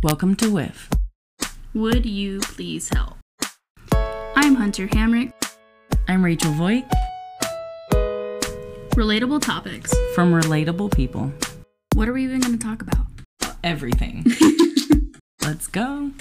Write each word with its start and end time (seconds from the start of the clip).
Welcome 0.00 0.36
to 0.36 0.48
Whiff. 0.48 0.88
Would 1.74 2.06
you 2.06 2.38
please 2.38 2.88
help? 2.88 3.16
I'm 4.36 4.54
Hunter 4.54 4.86
Hamrick. 4.86 5.32
I'm 6.06 6.24
Rachel 6.24 6.52
Voigt 6.52 6.84
Relatable 8.94 9.42
topics. 9.42 9.92
from 10.14 10.32
Relatable 10.32 10.94
People. 10.94 11.32
What 11.96 12.08
are 12.08 12.12
we 12.12 12.22
even 12.22 12.38
going 12.38 12.56
to 12.56 12.64
talk 12.64 12.80
about? 12.80 13.06
Everything. 13.64 14.24
Let's 15.42 15.66
go. 15.66 16.12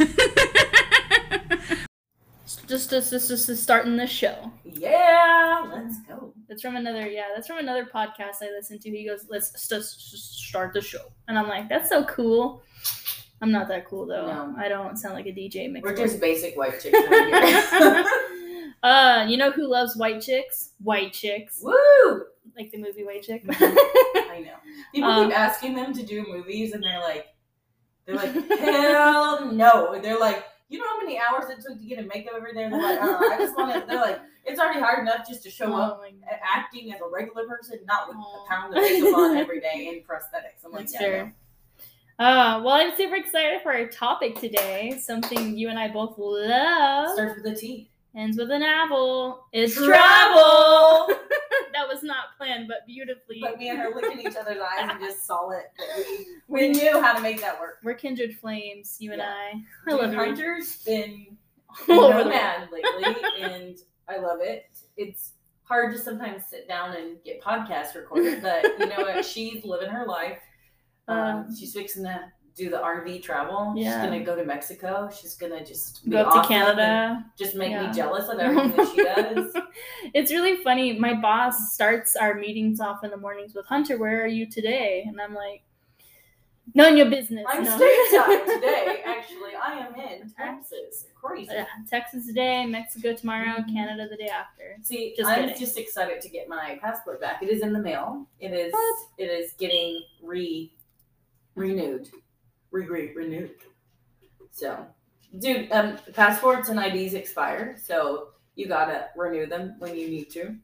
Just, 2.66 2.90
just, 2.90 3.12
just, 3.12 3.30
just 3.30 3.64
starting 3.64 3.96
the 3.96 4.08
show. 4.08 4.52
Yeah, 4.66 5.64
let's 5.74 6.00
go. 6.02 6.34
That's 6.50 6.62
from 6.62 6.76
another, 6.76 7.08
yeah, 7.08 7.28
that's 7.34 7.48
from 7.48 7.60
another 7.60 7.86
podcast 7.86 8.42
I 8.42 8.52
listened 8.52 8.82
to. 8.82 8.90
He 8.90 9.06
goes, 9.06 9.26
"Let's 9.30 9.68
just 9.70 10.02
start 10.48 10.74
the 10.74 10.82
show," 10.82 11.14
and 11.30 11.40
I'm 11.40 11.48
like, 11.48 11.70
"That's 11.70 11.88
so 11.88 12.04
cool." 12.04 12.62
I'm 13.42 13.52
not 13.52 13.68
that 13.68 13.86
cool 13.88 14.06
though. 14.08 14.26
No. 14.28 14.56
I 14.58 14.68
don't 14.68 14.98
sound 14.98 15.14
like 15.16 15.28
a 15.28 15.32
DJ 15.32 15.72
mix. 15.72 15.84
We're 15.84 15.96
just 15.96 16.20
basic 16.20 16.58
white 16.58 16.80
chicks 16.82 16.98
uh, 18.84 19.26
you 19.28 19.38
know 19.38 19.52
who 19.52 19.68
loves 19.68 19.96
white 19.96 20.22
chicks? 20.22 20.72
White 20.84 21.14
chicks, 21.14 21.60
Woo! 21.62 22.24
like 22.58 22.72
the 22.72 22.78
movie 22.80 23.04
White 23.04 23.22
Chick. 23.24 23.44
I 23.50 24.44
know. 24.46 24.56
People 24.94 25.10
Um, 25.10 25.30
keep 25.30 25.38
asking 25.38 25.76
them 25.76 25.94
to 25.94 26.04
do 26.04 26.26
movies, 26.28 26.74
and 26.74 26.84
they're 26.84 27.00
like, 27.00 27.28
they're 28.06 28.16
like, 28.16 28.34
hell 28.60 29.46
no. 29.52 30.00
They're 30.02 30.20
like, 30.20 30.44
you 30.70 30.80
know 30.80 30.86
how 30.88 30.98
many 31.00 31.20
hours 31.20 31.50
it 31.52 31.64
took 31.68 31.78
to 31.80 31.86
get 31.86 32.00
a 32.00 32.08
makeup 32.08 32.34
every 32.36 32.54
day? 32.54 32.68
They're 32.70 32.82
like, 32.82 33.00
uh, 33.02 33.18
I 33.22 33.38
just 33.38 33.56
want 33.56 33.74
to. 33.74 33.86
They're 33.88 34.02
like, 34.02 34.20
it's 34.46 34.60
already 34.60 34.80
hard 34.80 35.00
enough 35.00 35.28
just 35.28 35.44
to 35.44 35.52
show 35.52 35.74
up 35.76 36.00
Oh 36.02 36.06
a- 36.06 36.58
acting 36.58 36.92
as 36.94 37.00
a 37.02 37.08
regular 37.12 37.46
person, 37.48 37.80
not 37.86 38.08
with 38.08 38.18
Aw. 38.18 38.46
a 38.46 38.50
pound 38.50 38.76
of 38.76 38.82
makeup 38.82 39.16
on 39.18 39.38
every 39.38 39.60
day 39.60 39.90
and 39.94 40.08
prosthetics. 40.08 40.66
I'm 40.66 40.72
like, 40.72 40.88
That's 40.90 40.94
yeah. 41.02 41.30
Uh, 42.20 42.62
well, 42.64 42.76
I'm 42.76 42.96
super 42.96 43.16
excited 43.16 43.62
for 43.62 43.72
our 43.74 43.86
topic 43.88 44.40
today. 44.40 44.98
Something 45.00 45.56
you 45.56 45.70
and 45.70 45.78
I 45.78 45.88
both 45.88 46.16
love. 46.18 47.14
Starts 47.14 47.36
with 47.44 47.54
a 47.54 47.56
T. 47.56 47.90
Ends 48.16 48.38
with 48.38 48.50
an 48.50 48.64
apple. 48.64 49.46
It's 49.54 49.76
Travel! 49.76 51.08
that 51.74 51.88
was 51.88 52.02
not 52.02 52.36
planned, 52.36 52.68
but 52.68 52.78
beautifully. 52.88 53.38
But 53.40 53.60
me 53.60 53.70
and 53.70 53.78
her 53.78 53.90
looked 53.94 54.12
in 54.12 54.20
each 54.20 54.36
other's 54.36 54.58
eyes 54.60 54.90
and 54.90 55.00
just 55.00 55.28
saw 55.28 55.52
it. 55.52 55.66
We, 56.08 56.28
we 56.62 56.70
knew 56.70 57.00
how 57.00 57.14
to 57.14 57.22
make 57.22 57.40
that 57.42 57.60
work. 57.60 57.78
We're 57.84 57.94
kindred 57.94 58.36
flames, 58.40 58.98
you 59.00 59.12
and 59.12 59.20
Yeah. 59.20 59.32
I. 59.32 59.52
I 59.86 59.92
Dude, 59.92 60.00
love. 60.02 60.14
Hunter's 60.16 60.78
been 60.78 61.38
the 61.88 61.94
nomad 61.94 62.70
lately, 62.72 63.16
and 63.40 63.78
I 64.10 64.18
love 64.18 64.40
it. 64.42 64.66
It's 64.96 65.34
hard 65.66 65.94
to 65.94 66.00
sometimes 66.00 66.46
sit 66.50 66.68
down 66.68 66.96
and 66.96 67.24
get 67.24 67.44
podcasts 67.44 67.94
recorded, 67.94 68.42
but 68.42 68.64
you 68.80 68.88
know 68.88 69.04
what? 69.04 69.24
She's 69.24 69.64
living 69.64 69.90
her 69.90 70.08
life. 70.08 70.40
Um, 71.08 71.18
Um, 71.18 71.56
she's 71.56 71.74
fixing 71.74 72.04
to 72.04 72.32
do 72.56 72.70
the 72.70 72.78
RV 72.78 73.22
travel. 73.22 73.74
Yeah. 73.78 74.02
She's 74.02 74.10
gonna 74.10 74.24
go 74.24 74.36
to 74.36 74.44
Mexico. 74.44 75.10
She's 75.16 75.36
gonna 75.36 75.64
just 75.64 76.04
be 76.04 76.12
Go 76.12 76.24
up 76.24 76.42
to 76.44 76.48
Canada. 76.48 77.24
Just 77.38 77.56
make 77.56 77.70
Yeah. 77.72 77.88
me 77.88 77.94
jealous 77.94 78.28
of 78.30 78.40
everything 78.40 78.76
that 78.76 78.88
she 78.94 79.04
does. 79.04 79.54
it's 80.14 80.32
really 80.32 80.58
funny. 80.64 80.98
My 80.98 81.14
boss 81.14 81.74
starts 81.74 82.16
our 82.16 82.34
meetings 82.34 82.80
off 82.80 83.04
in 83.04 83.12
the 83.12 83.18
mornings 83.18 83.54
with 83.54 83.66
Hunter. 83.68 83.98
Where 83.98 84.24
are 84.24 84.28
you 84.28 84.48
today? 84.48 85.06
And 85.08 85.22
I'm 85.22 85.36
like, 85.36 85.62
none 86.74 86.98
your 86.98 87.10
business. 87.12 87.46
I'm 87.48 87.64
No. 87.64 87.78
stateside 87.78 88.46
today. 88.56 89.04
Actually, 89.06 89.52
I 89.56 89.74
am 89.88 89.94
in 89.96 90.32
Texas. 90.36 91.06
Crazy. 91.14 91.52
Yeah, 91.54 91.66
Texas 91.88 92.26
today, 92.26 92.66
Mexico 92.66 93.14
tomorrow, 93.14 93.58
Mhm. 93.60 93.72
Canada 93.72 94.08
the 94.10 94.18
day 94.18 94.30
after. 94.30 94.78
See, 94.82 95.14
Just 95.16 95.30
I'm 95.30 95.42
kidding. 95.46 95.60
just 95.60 95.78
excited 95.78 96.22
to 96.22 96.30
get 96.30 96.50
my 96.50 96.80
passport 96.82 97.22
back. 97.22 97.44
It 97.44 97.50
is 97.50 97.62
in 97.62 97.72
the 97.72 97.80
mail. 97.80 98.26
It 98.40 98.52
is. 98.52 98.74
What? 98.74 98.96
It 99.20 99.26
is 99.30 99.54
getting 99.54 100.04
re 100.24 100.72
renewed, 101.58 102.10
re 102.72 102.86
re 102.86 103.14
renewed. 103.14 103.56
So, 104.52 104.86
dude, 105.40 105.72
um, 105.72 105.98
passports 106.14 106.70
and 106.70 106.80
IDs 106.80 107.16
expire, 107.16 107.76
so 107.82 108.30
you 108.56 108.68
gotta 108.68 109.08
renew 109.16 109.48
them 109.48 109.76
when 109.80 109.96
you 109.96 110.08
need 110.08 110.30
to. 110.32 110.56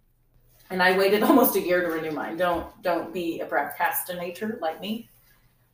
And 0.69 0.81
I 0.81 0.97
waited 0.97 1.23
almost 1.29 1.55
a 1.55 1.61
year 1.61 1.81
to 1.81 1.87
renew 1.87 2.11
mine. 2.11 2.37
Don't 2.37 2.65
don't 2.81 3.13
be 3.13 3.41
a 3.41 3.45
procrastinator 3.45 4.57
like 4.61 4.79
me. 4.79 5.09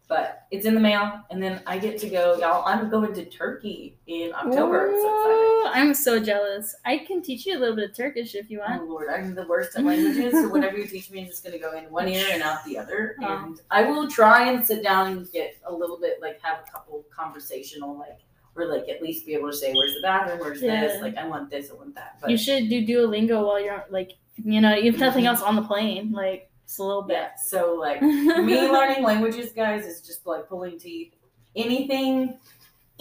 But 0.09 0.47
it's 0.49 0.65
in 0.65 0.73
the 0.73 0.79
mail, 0.79 1.21
and 1.29 1.41
then 1.41 1.61
I 1.67 1.77
get 1.77 1.99
to 1.99 2.09
go, 2.09 2.35
y'all. 2.39 2.65
I'm 2.65 2.89
going 2.89 3.13
to 3.13 3.25
Turkey 3.25 3.95
in 4.07 4.33
October. 4.33 4.87
I'm 4.89 4.95
so 4.95 5.61
excited. 5.63 5.79
I'm 5.79 5.93
so 5.93 6.19
jealous. 6.19 6.75
I 6.83 6.97
can 6.97 7.21
teach 7.21 7.45
you 7.45 7.55
a 7.55 7.59
little 7.59 7.75
bit 7.75 7.91
of 7.91 7.95
Turkish 7.95 8.33
if 8.33 8.49
you 8.49 8.59
oh, 8.59 8.67
want. 8.67 8.81
Oh 8.81 8.85
Lord, 8.85 9.09
I'm 9.09 9.35
the 9.35 9.45
worst 9.45 9.77
at 9.77 9.83
languages. 9.85 10.33
so 10.33 10.49
whatever 10.49 10.77
you 10.79 10.87
teach 10.87 11.11
me 11.11 11.21
is 11.21 11.29
just 11.29 11.43
gonna 11.43 11.59
go 11.59 11.77
in 11.77 11.83
one 11.91 12.07
ear 12.07 12.25
and 12.31 12.41
out 12.41 12.65
the 12.65 12.77
other. 12.77 13.15
Oh. 13.21 13.45
And 13.45 13.61
I 13.69 13.83
will 13.83 14.09
try 14.09 14.49
and 14.49 14.65
sit 14.65 14.81
down 14.81 15.07
and 15.11 15.31
get 15.31 15.57
a 15.65 15.71
little 15.73 15.99
bit 15.99 16.19
like 16.21 16.39
have 16.41 16.63
a 16.67 16.71
couple 16.71 17.05
conversational 17.15 17.97
like 17.99 18.19
or 18.55 18.65
like 18.65 18.89
at 18.89 19.01
least 19.03 19.25
be 19.27 19.33
able 19.33 19.51
to 19.51 19.55
say 19.55 19.73
where's 19.73 19.93
the 19.93 20.01
bathroom, 20.01 20.39
where's 20.39 20.61
Yeah. 20.61 20.81
this, 20.81 21.01
like 21.01 21.17
I 21.17 21.27
want 21.27 21.51
this, 21.51 21.69
I 21.69 21.75
want 21.75 21.93
that. 21.95 22.17
But 22.21 22.31
You 22.31 22.37
should 22.37 22.69
do 22.69 22.85
Duolingo 22.85 23.45
while 23.45 23.61
you're 23.61 23.85
like, 23.89 24.13
you 24.37 24.61
know, 24.61 24.73
if 24.75 24.97
nothing 24.97 25.25
else 25.27 25.41
on 25.41 25.55
the 25.55 25.61
plane, 25.61 26.11
like 26.11 26.48
just 26.69 26.79
a 26.79 26.83
little 26.83 27.01
bit. 27.01 27.15
yeah, 27.15 27.29
so 27.35 27.73
like 27.73 27.99
me 28.03 28.69
learning 28.69 29.03
languages, 29.03 29.51
guys, 29.53 29.85
is 29.87 30.01
just 30.01 30.25
like 30.27 30.47
pulling 30.47 30.77
teeth. 30.79 31.15
Anything 31.55 32.37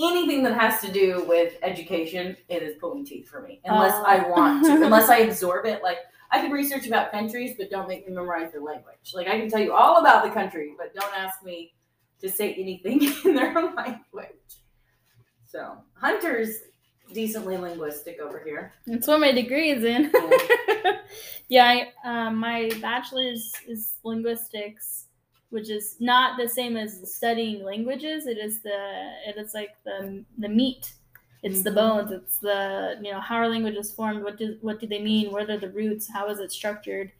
anything 0.01 0.43
that 0.45 0.55
has 0.59 0.81
to 0.81 0.91
do 0.93 1.25
with 1.29 1.56
education, 1.62 2.37
it 2.49 2.62
is 2.62 2.77
pulling 2.81 3.05
teeth 3.05 3.28
for 3.28 3.43
me. 3.43 3.61
Unless 3.65 3.95
Oh. 3.97 4.05
I 4.07 4.28
want 4.28 4.65
to. 4.67 4.73
Unless 4.84 5.09
I 5.11 5.19
absorb 5.19 5.67
it. 5.67 5.83
Like 5.83 5.99
I 6.31 6.41
can 6.41 6.51
research 6.51 6.87
about 6.87 7.11
countries, 7.11 7.57
but 7.59 7.69
don't 7.71 7.89
make 7.89 8.07
me 8.09 8.15
memorize 8.15 8.53
their 8.53 8.62
language. 8.62 9.12
Like 9.12 9.27
I 9.28 9.39
can 9.39 9.51
tell 9.51 9.61
you 9.61 9.75
all 9.75 9.99
about 9.99 10.25
the 10.25 10.31
country, 10.31 10.75
but 10.78 10.95
don't 10.95 11.15
ask 11.15 11.43
me 11.45 11.75
to 12.21 12.31
say 12.31 12.55
anything 12.55 13.03
in 13.25 13.34
their 13.34 13.53
language. 13.53 14.62
So 15.47 15.78
Hunter's 15.95 16.57
decently 17.13 17.57
linguistic 17.57 18.21
over 18.21 18.41
here. 18.45 18.73
That's 18.87 19.07
what 19.07 19.21
my 19.21 19.33
degree 19.33 19.71
is 19.71 19.85
in. 19.85 20.13
yeah, 21.49 21.65
I, 22.05 22.27
um, 22.29 22.37
my 22.37 22.71
bachelor's 22.81 23.53
is 23.67 23.95
linguistics, 24.05 25.07
which 25.51 25.71
is 25.71 25.97
not 26.01 26.39
the 26.39 26.49
same 26.49 26.77
as 26.77 27.15
studying 27.15 27.65
languages. 27.65 28.27
It 28.27 28.39
is 28.39 28.61
the 28.63 29.13
it 29.27 29.37
is 29.39 29.55
like 29.55 29.71
the 29.85 30.25
the 30.39 30.49
meat. 30.49 30.93
It's 31.43 31.63
the 31.63 31.71
Mhm. 31.71 31.75
bones. 31.75 32.11
It's 32.13 32.39
the 32.39 32.99
you 33.03 33.13
know 33.13 33.21
how 33.21 33.37
are 33.37 33.49
languages 33.49 33.93
formed? 33.93 34.23
What 34.25 34.37
do 34.37 34.59
what 34.61 34.81
do 34.81 34.87
they 34.87 35.01
mean? 35.01 35.33
What 35.33 35.49
are 35.51 35.59
the 35.59 35.71
roots? 35.71 36.09
How 36.13 36.29
is 36.31 36.41
it 36.41 36.53
structured? 36.53 37.13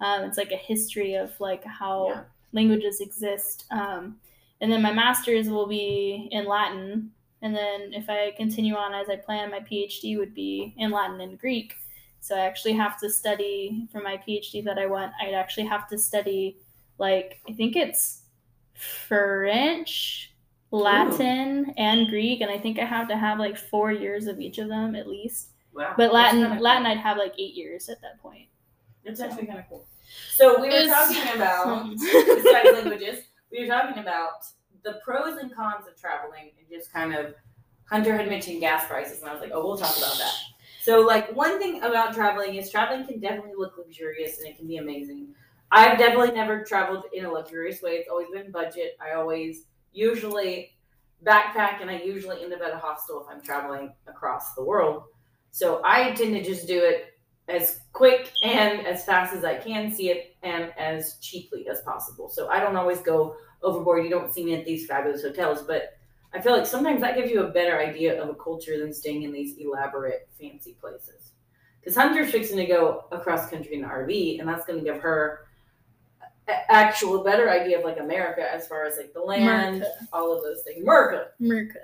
Um, 0.00 0.24
it's 0.24 0.38
like 0.38 0.52
a 0.52 0.56
history 0.56 1.14
of 1.14 1.38
like 1.40 1.64
how 1.64 2.08
Yeah. 2.08 2.24
languages 2.52 3.00
exist. 3.00 3.66
Um, 3.70 4.20
and 4.60 4.72
then 4.72 4.82
my 4.82 4.92
master's 4.92 5.48
will 5.48 5.66
be 5.66 6.28
in 6.32 6.46
Latin. 6.46 7.12
And 7.42 7.54
then 7.54 7.92
if 7.92 8.08
I 8.10 8.32
continue 8.36 8.74
on 8.74 8.94
as 8.94 9.08
I 9.08 9.16
plan, 9.16 9.50
my 9.50 9.60
PhD 9.60 10.18
would 10.18 10.34
be 10.34 10.74
in 10.76 10.90
Latin 10.90 11.20
and 11.20 11.38
Greek. 11.38 11.74
So 12.20 12.34
I 12.34 12.40
actually 12.40 12.72
have 12.72 12.98
to 13.00 13.08
study 13.08 13.86
for 13.92 14.00
my 14.00 14.16
PhD 14.16 14.64
that 14.64 14.78
I 14.78 14.86
want. 14.86 15.12
I'd 15.22 15.34
actually 15.34 15.66
have 15.66 15.88
to 15.88 15.98
study 15.98 16.58
like 16.98 17.40
I 17.48 17.52
think 17.52 17.76
it's 17.76 18.22
French, 18.74 20.32
Latin, 20.70 21.72
and 21.76 22.08
Greek, 22.08 22.40
and 22.40 22.50
I 22.50 22.58
think 22.58 22.78
I 22.78 22.84
have 22.84 23.08
to 23.08 23.16
have 23.16 23.38
like 23.38 23.56
four 23.56 23.92
years 23.92 24.26
of 24.26 24.40
each 24.40 24.58
of 24.58 24.68
them 24.68 24.94
at 24.94 25.06
least. 25.08 25.50
Wow. 25.74 25.94
But 25.96 26.12
Latin, 26.12 26.40
Latin, 26.60 26.82
cool. 26.84 26.92
I'd 26.92 26.98
have 26.98 27.16
like 27.16 27.34
eight 27.38 27.54
years 27.54 27.88
at 27.88 28.00
that 28.02 28.20
point. 28.20 28.48
It's 29.04 29.20
actually 29.20 29.46
kind 29.46 29.60
of 29.60 29.64
cool. 29.68 29.86
So 30.34 30.60
we 30.60 30.68
were 30.68 30.74
It's- 30.74 30.88
talking 31.14 31.36
about 31.36 31.88
besides 31.96 32.68
languages, 32.72 33.24
we 33.52 33.60
were 33.60 33.66
talking 33.68 34.02
about 34.02 34.44
the 34.84 35.00
pros 35.04 35.38
and 35.38 35.54
cons 35.54 35.86
of 35.86 36.00
traveling 36.00 36.50
and 36.58 36.68
just 36.70 36.92
kind 36.92 37.14
of 37.14 37.34
Hunter 37.90 38.16
had 38.16 38.28
mentioned 38.28 38.60
gas 38.60 38.86
prices 38.86 39.20
and 39.20 39.30
I 39.30 39.32
was 39.32 39.40
like, 39.40 39.50
oh, 39.52 39.66
we'll 39.66 39.76
talk 39.76 39.96
about 39.96 40.18
that. 40.18 40.34
So 40.82 41.00
like 41.00 41.34
one 41.34 41.58
thing 41.58 41.82
about 41.82 42.14
traveling 42.14 42.54
is 42.54 42.70
traveling 42.70 43.06
can 43.06 43.20
definitely 43.20 43.52
look 43.56 43.76
luxurious 43.78 44.38
and 44.38 44.48
it 44.48 44.56
can 44.56 44.66
be 44.66 44.76
amazing. 44.76 45.28
I've 45.70 45.98
definitely 45.98 46.32
never 46.32 46.64
traveled 46.64 47.04
in 47.12 47.24
a 47.24 47.30
luxurious 47.30 47.82
way. 47.82 47.92
It's 47.92 48.08
always 48.08 48.28
been 48.32 48.50
budget. 48.50 48.96
I 49.00 49.14
always 49.14 49.64
usually 49.92 50.76
backpack 51.24 51.80
and 51.80 51.90
I 51.90 52.00
usually 52.00 52.42
end 52.42 52.52
up 52.52 52.60
at 52.62 52.72
a 52.72 52.78
hostel 52.78 53.20
if 53.20 53.26
I'm 53.34 53.42
traveling 53.42 53.92
across 54.06 54.54
the 54.54 54.64
world. 54.64 55.04
So 55.50 55.80
I 55.84 56.12
tend 56.12 56.34
to 56.34 56.42
just 56.42 56.66
do 56.66 56.78
it 56.78 57.17
as 57.48 57.80
quick 57.92 58.30
and 58.42 58.86
as 58.86 59.04
fast 59.04 59.34
as 59.34 59.44
I 59.44 59.56
can 59.56 59.90
see 59.92 60.10
it 60.10 60.36
and 60.42 60.72
as 60.78 61.16
cheaply 61.20 61.66
as 61.68 61.80
possible. 61.80 62.28
So 62.28 62.48
I 62.48 62.60
don't 62.60 62.76
always 62.76 63.00
go 63.00 63.36
overboard. 63.62 64.04
You 64.04 64.10
don't 64.10 64.32
see 64.32 64.44
me 64.44 64.54
at 64.54 64.64
these 64.64 64.86
fabulous 64.86 65.22
hotels, 65.22 65.62
but 65.62 65.98
I 66.32 66.40
feel 66.40 66.56
like 66.56 66.66
sometimes 66.66 67.00
that 67.00 67.16
gives 67.16 67.30
you 67.30 67.42
a 67.42 67.48
better 67.48 67.78
idea 67.78 68.20
of 68.22 68.28
a 68.28 68.34
culture 68.34 68.78
than 68.78 68.92
staying 68.92 69.22
in 69.22 69.32
these 69.32 69.56
elaborate, 69.58 70.28
fancy 70.38 70.76
places. 70.78 71.32
Because 71.80 71.96
Hunter's 71.96 72.30
fixing 72.30 72.58
to 72.58 72.66
go 72.66 73.04
across 73.12 73.48
country 73.48 73.76
in 73.76 73.84
an 73.84 73.90
RV, 73.90 74.40
and 74.40 74.48
that's 74.48 74.66
going 74.66 74.78
to 74.78 74.84
give 74.84 75.00
her 75.00 75.46
actual 76.68 77.22
better 77.22 77.50
idea 77.50 77.78
of 77.78 77.84
like 77.84 77.98
America 77.98 78.42
as 78.52 78.66
far 78.66 78.84
as 78.84 78.96
like 78.96 79.12
the 79.12 79.20
land, 79.20 79.76
America. 79.76 80.08
all 80.12 80.36
of 80.36 80.42
those 80.42 80.62
things. 80.62 80.82
America. 80.82 81.28
America. 81.40 81.78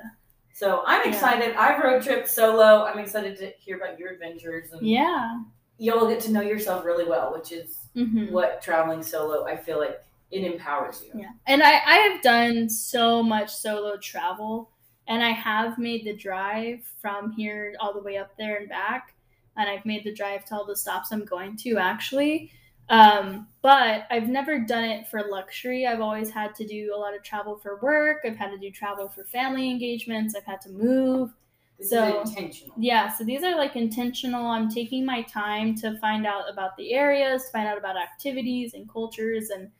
So 0.55 0.85
I'm 0.87 1.03
Yeah. 1.03 1.09
excited. 1.09 1.57
I've 1.57 1.83
road 1.83 2.01
tripped 2.03 2.29
solo. 2.29 2.85
I'm 2.85 2.99
excited 3.01 3.37
to 3.39 3.51
hear 3.59 3.77
about 3.77 3.99
your 3.99 4.13
adventures 4.13 4.73
and 4.73 4.87
Yeah. 4.87 5.41
you'll 5.79 6.07
get 6.09 6.21
to 6.21 6.31
know 6.33 6.41
yourself 6.43 6.85
really 6.85 7.05
well, 7.05 7.33
which 7.33 7.51
is 7.51 7.89
hmm 7.95 8.33
what 8.33 8.63
traveling 8.63 9.03
solo 9.03 9.45
I 9.47 9.57
feel 9.57 9.79
like 9.81 10.01
it 10.31 10.45
empowers 10.45 11.03
you. 11.05 11.21
Yeah. 11.21 11.31
And 11.49 11.63
I, 11.63 11.73
I 11.85 11.97
have 12.09 12.23
done 12.23 12.69
so 12.71 13.23
much 13.23 13.53
solo 13.53 13.97
travel 13.99 14.71
and 15.09 15.23
I 15.25 15.31
have 15.31 15.77
made 15.77 16.05
the 16.05 16.15
drive 16.15 16.89
from 17.03 17.33
here 17.33 17.75
all 17.81 17.93
the 17.93 18.01
way 18.01 18.17
up 18.17 18.37
there 18.39 18.57
and 18.59 18.69
back. 18.69 19.15
And 19.57 19.69
I've 19.69 19.85
made 19.85 20.05
the 20.05 20.13
drive 20.15 20.45
to 20.47 20.55
all 20.55 20.65
the 20.65 20.77
stops 20.77 21.11
I'm 21.13 21.25
going 21.25 21.57
to 21.59 21.79
actually. 21.79 22.53
Um, 22.91 23.49
but 23.63 24.07
I've 24.11 24.29
never 24.29 24.61
done 24.61 24.85
it 24.85 25.09
for 25.09 25.23
luxury. 25.23 25.87
I've 25.87 26.01
always 26.01 26.31
had 26.31 26.55
to 26.57 26.67
do 26.67 26.93
a 26.95 26.99
lot 26.99 27.15
of 27.17 27.23
travel 27.23 27.57
for 27.57 27.79
work. 27.81 28.19
I've 28.25 28.37
had 28.37 28.51
to 28.51 28.59
do 28.59 28.71
travel 28.71 29.09
for 29.09 29.25
family 29.25 29.71
engagements. 29.71 30.35
I've 30.35 30.45
had 30.45 30.61
to 30.63 30.69
move. 30.71 31.33
This 31.79 31.91
So- 31.91 32.23
is 32.23 32.31
intentional. 32.31 32.77
Yeah, 32.79 33.09
so 33.09 33.25
these 33.25 33.43
are 33.43 33.57
like 33.57 33.75
intentional. 33.75 34.47
I'm 34.47 34.69
taking 34.71 35.05
my 35.05 35.23
time 35.23 35.75
to 35.77 35.99
find 35.99 36.27
out 36.27 36.45
about 36.51 36.77
the 36.77 36.93
areas, 36.93 37.49
find 37.51 37.67
out 37.67 37.79
about 37.79 37.97
activities 37.97 38.75
and 38.75 38.89
cultures, 38.89 39.51
and 39.51 39.71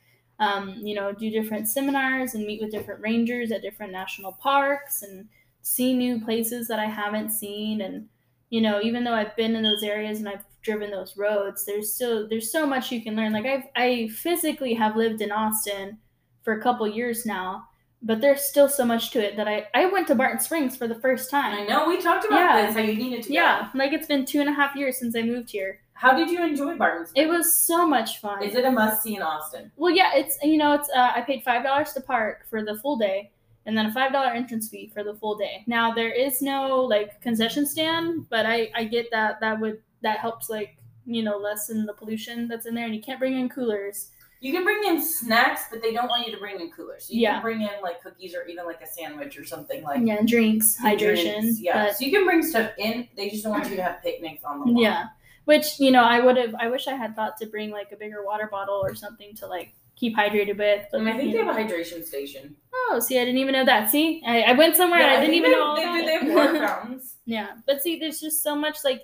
um, 0.41 0.71
you 0.83 0.97
know, 0.97 1.13
do 1.13 1.31
different 1.31 1.69
seminars 1.69 2.35
and 2.35 2.45
meet 2.45 2.61
with 2.61 2.73
different 2.73 3.01
rangers 3.01 3.53
at 3.53 3.63
different 3.63 3.93
national 3.93 4.33
parks 4.33 5.03
and 5.03 5.29
see 5.63 5.95
new 5.95 6.21
places 6.21 6.67
that 6.67 6.81
I 6.81 6.87
haven't 6.87 7.31
seen. 7.31 7.81
And 7.83 8.09
you 8.51 8.61
know, 8.61 8.81
even 8.83 9.05
though 9.05 9.13
I've 9.15 9.37
been 9.37 9.55
in 9.55 9.63
those 9.63 9.85
areas 9.85 10.19
and 10.19 10.29
I've 10.29 10.45
driven 10.65 10.91
those 10.91 11.17
roads, 11.17 11.65
there's 11.65 11.93
still 11.95 12.29
there's 12.29 12.51
so 12.51 12.67
much 12.67 12.91
you 12.91 13.03
can 13.03 13.15
learn. 13.15 13.33
Like 13.33 13.47
I've 13.47 13.65
I 13.77 14.09
physically 14.09 14.75
have 14.75 14.97
lived 14.97 15.21
in 15.21 15.31
Austin 15.31 15.99
for 16.43 16.55
a 16.55 16.63
couple 16.63 16.87
years 16.89 17.25
now, 17.25 17.69
but 18.03 18.21
there's 18.21 18.43
still 18.43 18.69
so 18.69 18.85
much 18.85 19.11
to 19.13 19.25
it 19.25 19.37
that 19.37 19.47
I 19.47 19.67
I 19.75 19.87
went 19.87 20.09
to 20.09 20.15
Barton 20.15 20.41
Springs 20.41 20.77
for 20.77 20.89
the 20.89 20.95
first 20.97 21.31
time. 21.31 21.55
I 21.57 21.65
know 21.65 21.87
we 21.89 22.01
talked 22.01 22.25
about 22.25 22.39
Yeah. 22.41 22.67
this. 22.67 22.75
How 22.75 22.81
you 22.83 22.97
needed 22.97 23.23
to 23.25 23.29
go. 23.29 23.35
Yeah, 23.35 23.69
like 23.75 23.93
it's 23.93 24.07
been 24.09 24.25
two 24.27 24.41
and 24.41 24.49
a 24.49 24.53
half 24.53 24.75
years 24.75 24.99
since 24.99 25.15
I 25.15 25.23
moved 25.23 25.51
here. 25.51 25.79
How 25.93 26.13
did 26.17 26.29
you 26.29 26.43
enjoy 26.45 26.77
Barton 26.77 27.07
Springs? 27.07 27.25
It 27.25 27.31
was 27.31 27.57
so 27.59 27.87
much 27.87 28.19
fun. 28.19 28.43
Is 28.43 28.57
it 28.57 28.65
a 28.65 28.71
must 28.71 29.03
see 29.03 29.15
in 29.15 29.23
Austin? 29.23 29.71
well, 29.77 29.95
yeah, 29.95 30.11
it's 30.15 30.37
you 30.43 30.57
know, 30.57 30.73
it's 30.75 30.91
uh, 30.91 31.13
I 31.15 31.21
paid 31.21 31.45
five 31.45 31.63
dollars 31.63 31.93
to 31.93 32.01
park 32.01 32.47
for 32.51 32.65
the 32.65 32.77
full 32.83 32.97
day, 32.97 33.31
and 33.65 33.79
then 33.79 33.87
a 33.87 33.93
five 33.93 34.13
dollar 34.13 34.31
entrance 34.33 34.69
fee 34.69 34.91
for 34.93 35.05
the 35.05 35.15
full 35.15 35.37
day. 35.37 35.63
Now 35.67 35.95
there 35.95 36.11
is 36.11 36.43
no 36.43 36.81
like 36.81 37.21
concession 37.21 37.65
stand, 37.65 38.29
but 38.29 38.45
I 38.45 38.71
I 38.75 38.85
get 38.85 39.11
that 39.13 39.41
that 39.41 39.61
would 39.61 39.81
that 40.05 40.19
helps 40.21 40.49
like 40.49 40.77
you 41.07 41.23
know 41.23 41.37
lessen 41.37 41.85
the 41.85 41.93
pollution 41.95 42.47
that's 42.49 42.67
in 42.67 42.75
there, 42.75 42.87
and 42.87 42.95
you 42.95 43.03
can't 43.03 43.19
bring 43.19 43.37
in 43.39 43.49
coolers. 43.49 44.11
You 44.41 44.53
can 44.53 44.63
bring 44.63 44.85
in 44.85 45.01
snacks, 45.03 45.63
but 45.71 45.81
they 45.83 45.93
don't 45.93 46.07
want 46.09 46.27
you 46.27 46.33
to 46.35 46.39
bring 46.39 46.61
in 46.61 46.71
coolers. 46.71 47.07
So 47.07 47.15
you 47.15 47.23
Yeah. 47.23 47.33
can 47.35 47.43
bring 47.43 47.63
in 47.63 47.71
like 47.83 48.03
cookies 48.03 48.35
or 48.35 48.45
even 48.47 48.67
like 48.67 48.81
a 48.83 48.87
sandwich 48.87 49.39
or 49.39 49.45
something 49.45 49.83
like 49.83 50.01
yeah, 50.05 50.17
and 50.19 50.29
drinks, 50.29 50.77
hydration. 50.81 51.41
drinks. 51.41 51.61
Yeah. 51.61 51.87
but- 51.87 51.97
so 51.97 52.05
you 52.05 52.11
can 52.13 52.25
bring 52.27 52.43
stuff 52.43 52.73
in. 52.79 53.09
They 53.17 53.31
just 53.31 53.43
don't 53.43 53.53
want 53.53 53.71
you 53.71 53.77
to 53.77 53.83
have 53.83 54.03
picnics 54.03 54.45
on 54.45 54.61
the 54.61 54.67
lawn. 54.67 54.77
Yeah. 54.83 55.05
Which, 55.47 55.81
you 55.81 55.91
know, 55.91 56.03
I 56.05 56.21
would 56.21 56.37
have 56.37 56.55
I 56.57 56.69
wish 56.69 56.87
I 56.89 56.95
had 56.95 57.17
thought 57.17 57.39
to 57.39 57.47
bring 57.47 57.71
like 57.71 57.91
a 57.93 57.97
bigger 57.97 58.23
water 58.25 58.47
bottle 58.51 58.81
or 58.85 58.95
something 58.95 59.35
to 59.37 59.47
like 59.47 59.73
keep 59.97 60.15
hydrated 60.15 60.59
with. 60.59 60.87
But 60.93 61.01
And 61.01 61.09
I 61.09 61.17
think 61.17 61.33
they 61.33 61.41
know. 61.43 61.53
have 61.53 61.57
a 61.57 61.65
hydration 61.65 62.05
station. 62.05 62.55
Oh, 62.75 63.01
see, 63.01 63.19
I 63.19 63.25
didn't 63.25 63.39
even 63.41 63.53
know 63.55 63.65
that. 63.65 63.91
See, 63.91 64.23
I, 64.27 64.43
I 64.43 64.53
went 64.53 64.77
somewhere 64.77 65.01
Yeah, 65.01 65.07
and 65.15 65.17
I 65.19 65.21
didn't 65.21 65.37
even 65.37 65.53
they, 65.53 65.57
know 65.57 65.65
all 65.65 65.77
they, 65.77 65.85
about 65.85 66.05
they 66.07 66.19
have 66.19 66.35
water 66.35 66.59
fountains. 66.67 67.17
yeah, 67.25 67.53
but 67.67 67.81
see, 67.83 67.99
there's 67.99 68.21
just 68.21 68.43
so 68.43 68.55
much 68.55 68.79
like, 68.85 69.03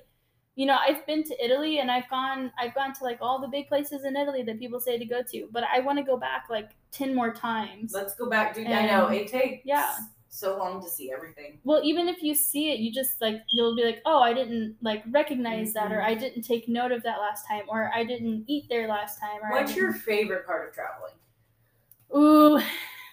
you 0.61 0.67
know, 0.67 0.77
I've 0.87 1.07
been 1.07 1.23
to 1.25 1.35
Italy 1.47 1.79
and 1.81 1.91
I've 1.91 2.09
gone, 2.11 2.53
I've 2.63 2.75
gone 2.75 2.93
to 2.99 3.05
like 3.05 3.19
all 3.23 3.41
the 3.41 3.49
big 3.49 3.67
places 3.69 4.05
in 4.05 4.15
Italy 4.23 4.43
that 4.43 4.59
people 4.59 4.79
say 4.79 4.99
to 4.99 5.07
go 5.07 5.21
to, 5.33 5.49
but 5.57 5.65
I 5.75 5.81
want 5.81 5.97
to 6.01 6.05
go 6.05 6.17
back 6.19 6.43
like 6.51 6.71
ten 6.99 7.15
more 7.15 7.33
times. 7.33 7.95
Let's 7.95 8.15
go 8.15 8.29
back, 8.29 8.55
dude. 8.55 8.67
I 8.67 8.85
know 8.87 9.07
it 9.09 9.29
takes 9.29 9.65
yeah. 9.65 9.97
so 10.29 10.59
long 10.59 10.83
to 10.83 10.89
see 10.97 11.11
everything. 11.17 11.61
Well, 11.65 11.81
even 11.83 12.09
if 12.09 12.23
you 12.23 12.35
see 12.35 12.65
it, 12.73 12.79
you 12.85 12.93
just 12.93 13.23
like 13.23 13.39
you'll 13.55 13.75
be 13.75 13.85
like, 13.91 14.03
oh, 14.05 14.21
I 14.21 14.35
didn't 14.35 14.77
like 14.83 15.03
recognize 15.11 15.73
that, 15.73 15.91
or 15.93 16.01
Mhm. 16.01 16.11
I 16.11 16.15
didn't 16.15 16.43
take 16.43 16.69
note 16.69 16.93
of 16.93 17.03
that 17.05 17.19
last 17.27 17.47
time, 17.49 17.65
or 17.67 17.91
I 17.95 18.05
didn't 18.05 18.45
eat 18.47 18.65
there 18.69 18.87
last 18.87 19.19
time. 19.19 19.41
Or 19.43 19.51
What's 19.53 19.75
your 19.75 19.95
favorite 19.95 20.45
part 20.47 20.69
of 20.69 20.75
traveling? 20.75 21.17
Ooh, 22.15 22.61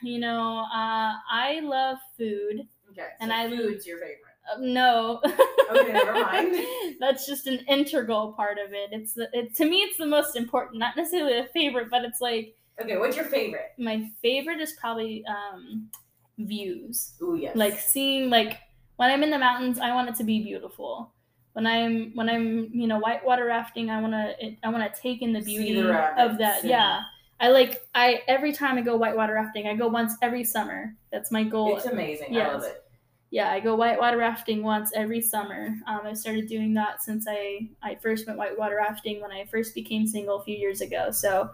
you 0.03 0.19
know, 0.19 0.65
uh, 0.81 1.13
I 1.31 1.61
love 1.63 1.97
food. 2.17 2.67
Okay, 2.91 3.07
And 3.21 3.29
so 3.31 3.35
I- 3.37 3.49
food's 3.49 3.85
your 3.87 3.99
favorite. 3.99 4.26
Uh, 4.51 4.57
no. 4.59 5.21
Okay, 5.69 5.91
never 5.93 6.13
mind. 6.13 6.55
That's 6.99 7.25
just 7.27 7.47
an 7.47 7.59
integral 7.67 8.33
part 8.33 8.57
of 8.57 8.73
it. 8.73 8.89
It's 8.91 9.13
the, 9.13 9.27
it 9.33 9.53
to 9.55 9.65
me, 9.65 9.77
it's 9.81 9.97
the 9.97 10.05
most 10.05 10.35
important. 10.35 10.79
Not 10.79 10.95
necessarily 10.95 11.37
a 11.39 11.45
favorite, 11.47 11.89
but 11.91 12.03
it's 12.05 12.21
like 12.21 12.55
Okay, 12.81 12.97
what's 12.97 13.15
your 13.15 13.25
favorite? 13.25 13.71
my 13.77 14.09
favorite 14.21 14.59
is 14.61 14.73
probably 14.79 15.25
um, 15.27 15.89
views. 16.37 17.13
Ooh, 17.21 17.35
yes. 17.35 17.55
like 17.55 17.79
seeing 17.79 18.29
like 18.29 18.59
when 18.97 19.09
i'm 19.11 19.23
in 19.23 19.29
the 19.31 19.37
mountains 19.39 19.79
i 19.79 19.93
want 19.93 20.07
it 20.09 20.15
to 20.15 20.23
be 20.23 20.41
beautiful 20.43 21.11
when 21.53 21.65
i'm 21.67 22.11
when 22.15 22.29
i'm 22.29 22.69
you 22.71 22.87
know 22.87 22.99
whitewater 22.99 23.45
rafting 23.45 23.89
i 23.89 23.99
want 24.01 24.13
to 24.13 24.55
i 24.63 24.69
want 24.69 24.83
to 24.93 25.01
take 25.01 25.21
in 25.21 25.33
the 25.33 25.41
beauty 25.41 25.73
the 25.73 25.89
of 26.23 26.37
that 26.37 26.61
and- 26.61 26.69
yeah 26.69 27.01
i 27.39 27.49
like 27.49 27.83
i 27.95 28.21
every 28.27 28.51
time 28.53 28.77
i 28.77 28.81
go 28.81 28.95
whitewater 28.95 29.33
rafting 29.33 29.67
i 29.67 29.75
go 29.75 29.87
once 29.87 30.13
every 30.21 30.43
summer 30.43 30.93
that's 31.11 31.31
my 31.31 31.43
goal 31.43 31.75
it's 31.77 31.85
amazing. 31.85 32.35
I 32.37 32.47
love 32.53 32.61
Yes. 32.63 32.71
it. 32.71 32.83
Yeah 33.29 33.51
i 33.51 33.59
go 33.59 33.75
whitewater 33.75 34.17
rafting 34.17 34.63
once 34.63 34.91
every 34.95 35.21
summer 35.21 35.75
um, 35.87 36.01
i 36.05 36.13
started 36.13 36.47
doing 36.47 36.73
that 36.73 37.01
since 37.01 37.25
i 37.27 37.67
i 37.83 37.95
first 37.95 38.25
went 38.25 38.39
whitewater 38.39 38.75
rafting 38.75 39.21
when 39.21 39.31
i 39.31 39.45
first 39.45 39.75
became 39.75 40.07
single 40.07 40.39
a 40.39 40.43
few 40.43 40.55
years 40.55 40.81
ago 40.81 41.11
so 41.11 41.49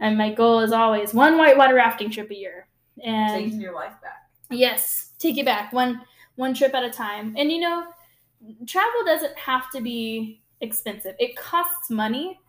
and 0.00 0.16
my 0.16 0.32
goal 0.32 0.60
is 0.60 0.72
always 0.72 1.12
one 1.12 1.36
whitewater 1.36 1.74
rafting 1.74 2.10
trip 2.10 2.30
a 2.30 2.34
year 2.36 2.66
and 3.04 3.44
Taking 3.44 3.60
your 3.60 3.74
life 3.74 3.94
back. 4.02 4.28
Yes, 4.50 5.12
take 5.18 5.38
it 5.38 5.44
back 5.44 5.72
one 5.72 6.02
one 6.36 6.54
trip 6.54 6.74
at 6.74 6.84
a 6.84 6.90
time. 6.90 7.34
And 7.36 7.50
you 7.50 7.60
know, 7.60 7.86
travel 8.66 9.04
doesn't 9.04 9.36
have 9.38 9.70
to 9.70 9.80
be 9.80 10.42
expensive. 10.60 11.14
It 11.18 11.36
costs 11.36 11.90
money 11.90 12.40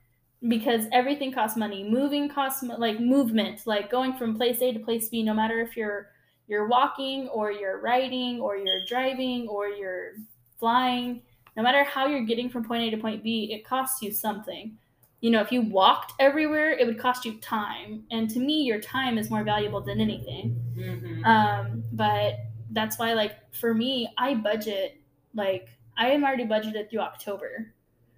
because 0.47 0.85
everything 0.91 1.31
costs 1.31 1.57
money. 1.57 1.83
Moving 1.83 2.29
costs 2.29 2.63
like 2.63 2.99
movement, 2.99 3.61
like 3.65 3.91
going 3.91 4.13
from 4.13 4.35
place 4.35 4.61
A 4.61 4.71
to 4.73 4.79
place 4.79 5.09
B. 5.09 5.23
No 5.23 5.33
matter 5.33 5.59
if 5.59 5.77
you're 5.77 6.10
you're 6.51 6.67
walking 6.67 7.29
or 7.29 7.49
you're 7.49 7.79
riding 7.79 8.41
or 8.41 8.57
you're 8.57 8.83
driving 8.85 9.47
or 9.47 9.69
you're 9.69 10.15
flying, 10.59 11.21
no 11.55 11.63
matter 11.63 11.81
how 11.85 12.07
you're 12.07 12.25
getting 12.25 12.49
from 12.49 12.65
point 12.65 12.83
A 12.83 12.91
to 12.91 12.97
point 12.97 13.23
B, 13.23 13.53
it 13.53 13.65
costs 13.65 14.01
you 14.01 14.11
something. 14.11 14.77
You 15.21 15.31
know, 15.31 15.39
if 15.39 15.49
you 15.49 15.61
walked 15.61 16.11
everywhere, 16.19 16.71
it 16.71 16.85
would 16.85 16.99
cost 16.99 17.23
you 17.23 17.37
time. 17.39 18.03
And 18.11 18.29
to 18.31 18.39
me, 18.39 18.63
your 18.63 18.81
time 18.81 19.17
is 19.17 19.29
more 19.29 19.45
valuable 19.45 19.79
than 19.79 20.01
anything. 20.01 20.61
Mm-hmm. 20.75 21.23
Um, 21.23 21.85
but 21.93 22.39
that's 22.71 22.99
why, 22.99 23.13
like, 23.13 23.37
for 23.53 23.73
me, 23.73 24.09
I 24.17 24.35
budget, 24.35 24.99
like, 25.33 25.69
I 25.97 26.09
am 26.09 26.25
already 26.25 26.43
budgeted 26.43 26.89
through 26.89 26.99
October. 26.99 27.73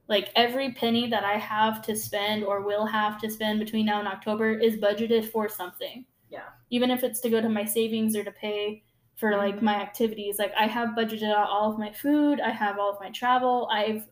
Like, 0.07 0.29
every 0.35 0.71
penny 0.71 1.07
that 1.07 1.23
I 1.23 1.37
have 1.37 1.83
to 1.83 1.95
spend 1.95 2.43
or 2.43 2.61
will 2.61 2.87
have 2.87 3.21
to 3.21 3.29
spend 3.29 3.59
between 3.59 3.85
now 3.85 3.99
and 3.99 4.07
October 4.07 4.53
is 4.57 4.77
budgeted 4.77 5.29
for 5.29 5.47
something. 5.47 6.05
Yeah. 6.33 6.49
Even 6.69 6.91
if 6.91 7.03
it's 7.03 7.19
to 7.21 7.29
go 7.29 7.39
to 7.39 7.49
my 7.49 7.63
savings 7.65 8.15
or 8.15 8.23
to 8.23 8.31
pay 8.31 8.83
for, 9.15 9.37
like, 9.37 9.61
my 9.61 9.75
activities. 9.75 10.39
Like, 10.39 10.53
I 10.59 10.65
have 10.67 10.89
budgeted 10.97 11.31
out 11.31 11.47
all 11.47 11.71
of 11.71 11.77
my 11.79 11.91
food, 11.93 12.41
I 12.41 12.49
have 12.49 12.79
all 12.79 12.91
of 12.93 12.99
my 12.99 13.11
travel. 13.11 13.69
I've 13.71 14.03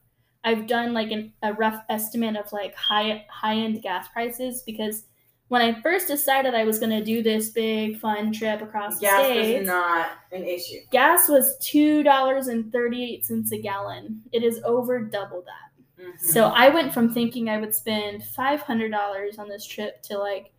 I've 0.44 0.66
done 0.66 0.94
like 0.94 1.12
an, 1.12 1.34
a 1.44 1.54
rough 1.54 1.84
estimate 1.90 2.36
of 2.36 2.52
like 2.52 2.74
high 2.76 3.26
high 3.30 3.56
end 3.58 3.84
gas 3.84 4.08
prices 4.12 4.64
because 4.66 5.04
when 5.50 5.62
I 5.62 5.80
first 5.82 6.08
decided 6.08 6.56
I 6.56 6.64
was 6.64 6.80
going 6.80 6.90
to 6.98 7.04
do 7.04 7.22
this 7.22 7.50
big 7.52 8.00
fun 8.00 8.32
trip 8.34 8.62
across 8.62 8.96
the 8.96 9.02
Gas 9.02 9.26
states, 9.26 9.62
is 9.62 9.68
not 9.68 10.10
an 10.32 10.44
issue. 10.44 10.78
gas 10.92 11.30
was 11.30 11.58
two 11.62 12.02
dollars 12.02 12.48
and 12.48 12.72
thirty 12.72 13.04
eight 13.04 13.24
cents 13.26 13.52
a 13.52 13.58
gallon. 13.60 14.22
It 14.32 14.44
is 14.44 14.62
over 14.64 15.00
double 15.02 15.44
that. 15.44 16.04
Mhm. 16.04 16.20
So 16.20 16.46
I 16.46 16.70
went 16.70 16.92
from 16.92 17.14
thinking 17.14 17.48
I 17.50 17.60
would 17.60 17.76
spend 17.76 18.24
five 18.24 18.62
hundred 18.62 18.90
dollars 18.90 19.38
on 19.38 19.48
this 19.48 19.66
trip 19.66 20.02
to 20.04 20.18
like 20.18 20.52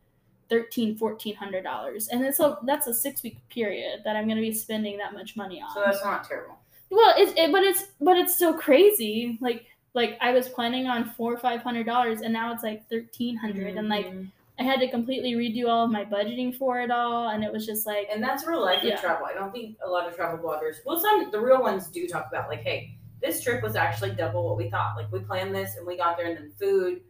thirteen, 0.52 0.96
fourteen 0.96 1.34
hundred 1.34 1.62
dollars, 1.64 2.08
and 2.08 2.24
it's 2.24 2.40
a 2.40 2.58
that's 2.64 2.86
a 2.86 2.94
six 2.94 3.22
week 3.22 3.38
period 3.48 4.02
that 4.04 4.14
I'm 4.16 4.26
going 4.26 4.36
to 4.36 4.42
be 4.42 4.52
spending 4.52 4.98
that 4.98 5.12
much 5.14 5.36
money 5.36 5.60
on. 5.62 5.72
so 5.74 5.80
that's 5.84 6.04
not 6.04 6.24
terrible. 6.28 6.58
Well, 6.90 7.14
it's 7.16 7.32
it, 7.38 7.50
but 7.50 7.62
it's 7.62 7.84
but 8.00 8.16
it's 8.18 8.34
still 8.34 8.52
crazy. 8.54 9.38
Like 9.40 9.64
like 9.94 10.18
I 10.20 10.32
was 10.32 10.48
planning 10.48 10.86
on 10.86 11.10
four 11.16 11.32
or 11.32 11.38
five 11.38 11.62
hundred 11.62 11.86
dollars, 11.86 12.20
and 12.20 12.32
now 12.32 12.52
it's 12.52 12.62
like 12.62 12.86
thirteen 12.90 13.36
hundred, 13.36 13.76
and 13.78 13.88
like 13.88 14.06
Mhm. 14.06 14.28
I 14.60 14.64
had 14.64 14.80
to 14.80 14.88
completely 14.90 15.32
redo 15.32 15.66
all 15.68 15.86
of 15.86 15.90
my 15.90 16.04
budgeting 16.04 16.54
for 16.54 16.80
it 16.82 16.90
all, 16.90 17.30
and 17.30 17.42
it 17.42 17.50
was 17.50 17.64
just 17.64 17.86
like 17.86 18.08
and 18.12 18.22
that's 18.22 18.46
real 18.46 18.60
life 18.60 18.80
Yeah. 18.84 18.96
travel. 19.00 19.24
I 19.26 19.32
don't 19.32 19.50
think 19.52 19.76
a 19.84 19.88
lot 19.88 20.06
of 20.06 20.14
travel 20.14 20.38
bloggers, 20.38 20.76
well, 20.84 21.00
some 21.00 21.30
the 21.30 21.40
real 21.40 21.62
ones 21.62 21.86
do 21.88 22.06
talk 22.06 22.26
about 22.30 22.48
like, 22.50 22.60
hey, 22.60 22.94
this 23.22 23.42
trip 23.42 23.62
was 23.62 23.74
actually 23.76 24.10
double 24.10 24.44
what 24.46 24.56
we 24.58 24.68
thought. 24.68 24.96
Like 24.96 25.10
we 25.10 25.20
planned 25.20 25.54
this 25.54 25.76
and 25.78 25.86
we 25.86 25.96
got 25.96 26.18
there, 26.18 26.26
and 26.26 26.36
then 26.36 26.52
food 26.60 27.00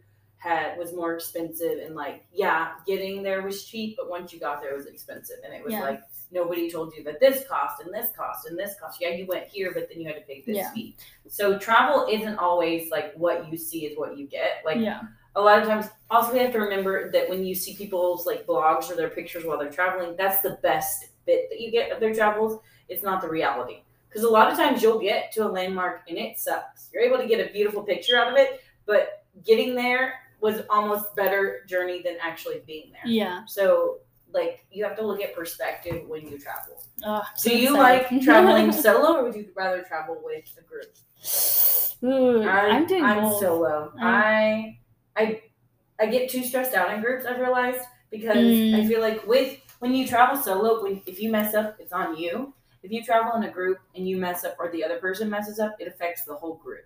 had 0.43 0.77
was 0.77 0.93
more 0.93 1.13
expensive, 1.13 1.79
and 1.85 1.95
like 1.95 2.25
yeah, 2.33 2.73
getting 2.85 3.23
there 3.23 3.41
was 3.41 3.63
cheap, 3.65 3.95
but 3.97 4.09
once 4.09 4.33
you 4.33 4.39
got 4.39 4.61
there, 4.61 4.71
it 4.73 4.77
was 4.77 4.85
expensive, 4.87 5.37
and 5.45 5.53
it 5.53 5.63
was 5.63 5.73
Yeah. 5.73 5.81
like 5.81 6.01
nobody 6.31 6.69
told 6.69 6.93
you 6.95 7.03
that 7.03 7.19
this 7.19 7.47
cost 7.47 7.81
and 7.81 7.93
this 7.93 8.09
cost 8.17 8.47
and 8.47 8.57
this 8.57 8.75
cost. 8.79 8.99
Yeah, 8.99 9.09
you 9.09 9.25
went 9.27 9.45
here, 9.47 9.71
but 9.73 9.87
then 9.89 9.99
you 10.01 10.07
had 10.07 10.15
to 10.15 10.21
pay 10.21 10.41
this 10.45 10.57
Yeah. 10.57 10.71
fee. 10.73 10.95
So 11.27 11.57
travel 11.59 12.07
isn't 12.11 12.37
always 12.37 12.91
like 12.91 13.13
what 13.13 13.49
you 13.51 13.57
see 13.57 13.85
is 13.85 13.97
what 13.97 14.17
you 14.17 14.27
get. 14.27 14.63
Like 14.65 14.79
yeah, 14.79 15.01
a 15.35 15.41
lot 15.41 15.61
of 15.61 15.67
times 15.67 15.87
also 16.09 16.33
we 16.33 16.39
have 16.39 16.51
to 16.51 16.59
remember 16.59 17.11
that 17.11 17.29
when 17.29 17.45
you 17.45 17.55
see 17.55 17.75
people's 17.75 18.25
like 18.25 18.45
blogs 18.45 18.89
or 18.91 18.95
their 18.95 19.09
pictures 19.09 19.45
while 19.45 19.57
they're 19.57 19.71
traveling 19.71 20.15
that's 20.15 20.41
the 20.41 20.59
best 20.61 21.07
bit 21.25 21.49
that 21.49 21.59
you 21.59 21.71
get 21.71 21.91
of 21.91 21.99
their 21.99 22.13
travels 22.13 22.59
it's 22.89 23.01
not 23.03 23.21
the 23.21 23.27
reality 23.27 23.81
because 24.09 24.23
a 24.23 24.29
lot 24.29 24.51
of 24.51 24.57
times 24.57 24.83
you'll 24.83 24.99
get 24.99 25.31
to 25.31 25.43
a 25.43 25.49
landmark 25.49 26.01
and 26.07 26.17
it 26.19 26.37
sucks 26.37 26.89
you're 26.93 27.01
able 27.01 27.17
to 27.17 27.25
get 27.27 27.39
a 27.39 27.51
beautiful 27.51 27.81
picture 27.81 28.15
out 28.15 28.31
of 28.31 28.37
it 28.37 28.61
but 28.85 29.25
getting 29.43 29.73
there 29.73 30.13
was 30.43 30.61
almost 30.69 31.15
better 31.15 31.61
journey 31.67 32.01
than 32.03 32.17
actually 32.21 32.61
being 32.67 32.91
there. 32.91 33.09
Yeah. 33.11 33.41
So 33.47 33.99
like 34.33 34.65
you 34.71 34.83
have 34.83 34.95
to 34.97 35.05
look 35.07 35.21
at 35.21 35.33
perspective 35.35 36.03
when 36.07 36.27
you 36.27 36.37
travel. 36.37 36.83
Oh, 37.05 37.23
so 37.37 37.49
Do 37.49 37.57
you 37.57 37.75
excited. 37.75 38.11
like 38.11 38.21
traveling 38.23 38.71
solo 38.85 39.17
or 39.19 39.23
would 39.23 39.35
you 39.35 39.47
rather 39.55 39.81
travel 39.83 40.19
with 40.23 40.45
a 40.57 40.61
group? 40.63 40.91
Ooh, 42.03 42.43
I, 42.43 42.67
I'm 42.75 42.85
doing 42.85 43.03
I'm 43.03 43.23
both. 43.23 43.39
solo. 43.39 43.93
I'm- 43.97 44.77
I 45.15 45.21
I 45.21 45.41
I 45.99 46.05
get 46.07 46.29
too 46.29 46.43
stressed 46.43 46.73
out 46.73 46.93
in 46.93 47.01
groups. 47.01 47.25
I've 47.25 47.39
realized 47.39 47.79
because 48.11 48.35
Mm. 48.37 48.75
I 48.83 48.87
feel 48.87 48.99
like 49.01 49.25
with 49.25 49.57
when 49.79 49.93
you 49.93 50.05
travel 50.07 50.35
solo, 50.35 50.83
when 50.83 51.01
if 51.05 51.21
you 51.21 51.31
mess 51.31 51.53
up, 51.55 51.77
it's 51.79 51.93
on 51.93 52.17
you. 52.17 52.53
If 52.83 52.91
you 52.91 53.01
travel 53.03 53.31
in 53.37 53.43
a 53.43 53.51
group 53.51 53.77
and 53.95 54.05
you 54.07 54.17
mess 54.17 54.43
up, 54.43 54.57
or 54.59 54.69
the 54.71 54.83
other 54.83 54.97
person 54.99 55.29
messes 55.29 55.57
up, 55.59 55.75
it 55.79 55.87
affects 55.87 56.25
the 56.25 56.35
whole 56.35 56.55
group. 56.55 56.85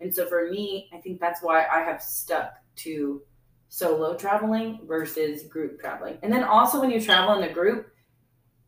And 0.00 0.14
so 0.14 0.26
for 0.26 0.48
me, 0.50 0.88
I 0.94 0.98
think 0.98 1.18
that's 1.20 1.42
why 1.42 1.66
I 1.66 1.80
have 1.82 2.00
stuck 2.00 2.54
to 2.76 3.22
solo 3.68 4.14
traveling 4.14 4.80
versus 4.86 5.44
group 5.44 5.80
traveling. 5.80 6.18
And 6.22 6.32
then 6.32 6.44
also 6.44 6.80
when 6.80 6.90
you 6.90 7.00
travel 7.00 7.40
in 7.40 7.48
a 7.48 7.52
group, 7.52 7.88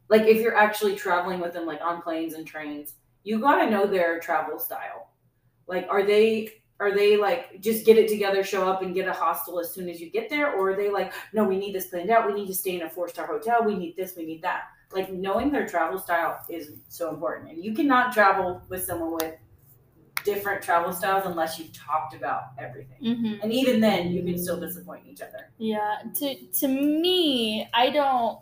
like 0.09 0.23
if 0.23 0.39
you're 0.39 0.57
actually 0.57 0.97
traveling 0.97 1.41
with 1.41 1.53
them, 1.53 1.67
like 1.67 1.81
on 1.83 2.03
planes 2.03 2.35
and 2.35 2.47
trains, 2.47 2.95
you 3.23 3.41
gotta 3.41 3.71
know 3.71 3.87
their 3.87 4.21
travel 4.21 4.59
style. 4.59 5.11
Like, 5.67 5.87
are 5.91 6.03
they 6.03 6.51
are 6.81 6.93
they 6.93 7.17
like 7.17 7.61
just 7.61 7.87
get 7.87 7.99
it 7.99 8.09
together, 8.09 8.43
show 8.43 8.69
up, 8.69 8.83
and 8.83 8.95
get 8.95 9.09
a 9.09 9.13
hostel 9.13 9.61
as 9.61 9.73
soon 9.73 9.89
as 9.89 10.01
you 10.01 10.11
get 10.11 10.29
there, 10.29 10.53
or 10.53 10.73
are 10.73 10.77
they 10.77 10.91
like, 10.91 11.13
no, 11.33 11.45
we 11.45 11.59
need 11.59 11.75
this 11.75 11.87
planned 11.87 12.11
out. 12.11 12.27
We 12.27 12.35
need 12.35 12.49
to 12.49 12.55
stay 12.55 12.77
in 12.77 12.83
a 12.83 12.91
four 12.91 13.09
star 13.09 13.27
hotel. 13.27 13.65
We 13.65 13.77
need 13.77 13.97
this. 13.97 14.17
We 14.17 14.27
need 14.27 14.43
that. 14.43 14.65
Like 14.93 15.13
knowing 15.13 15.51
their 15.51 15.67
travel 15.67 15.99
style 15.99 16.45
is 16.49 16.73
so 16.89 17.11
important, 17.11 17.51
and 17.51 17.65
you 17.65 17.75
cannot 17.75 18.13
travel 18.13 18.63
with 18.69 18.85
someone 18.85 19.13
with 19.13 19.35
different 20.25 20.63
travel 20.63 20.93
styles 20.93 21.27
unless 21.27 21.59
you've 21.59 21.73
talked 21.73 22.15
about 22.15 22.53
everything. 22.59 22.99
Mhm. 23.03 23.43
And 23.43 23.53
even 23.53 23.81
then, 23.81 24.11
you 24.13 24.23
can 24.23 24.39
still 24.39 24.59
disappoint 24.61 25.07
each 25.07 25.21
other. 25.21 25.53
Yeah, 25.59 25.99
to 26.19 26.35
to 26.61 26.69
me, 26.69 27.69
I 27.75 27.91
don't. 27.91 28.39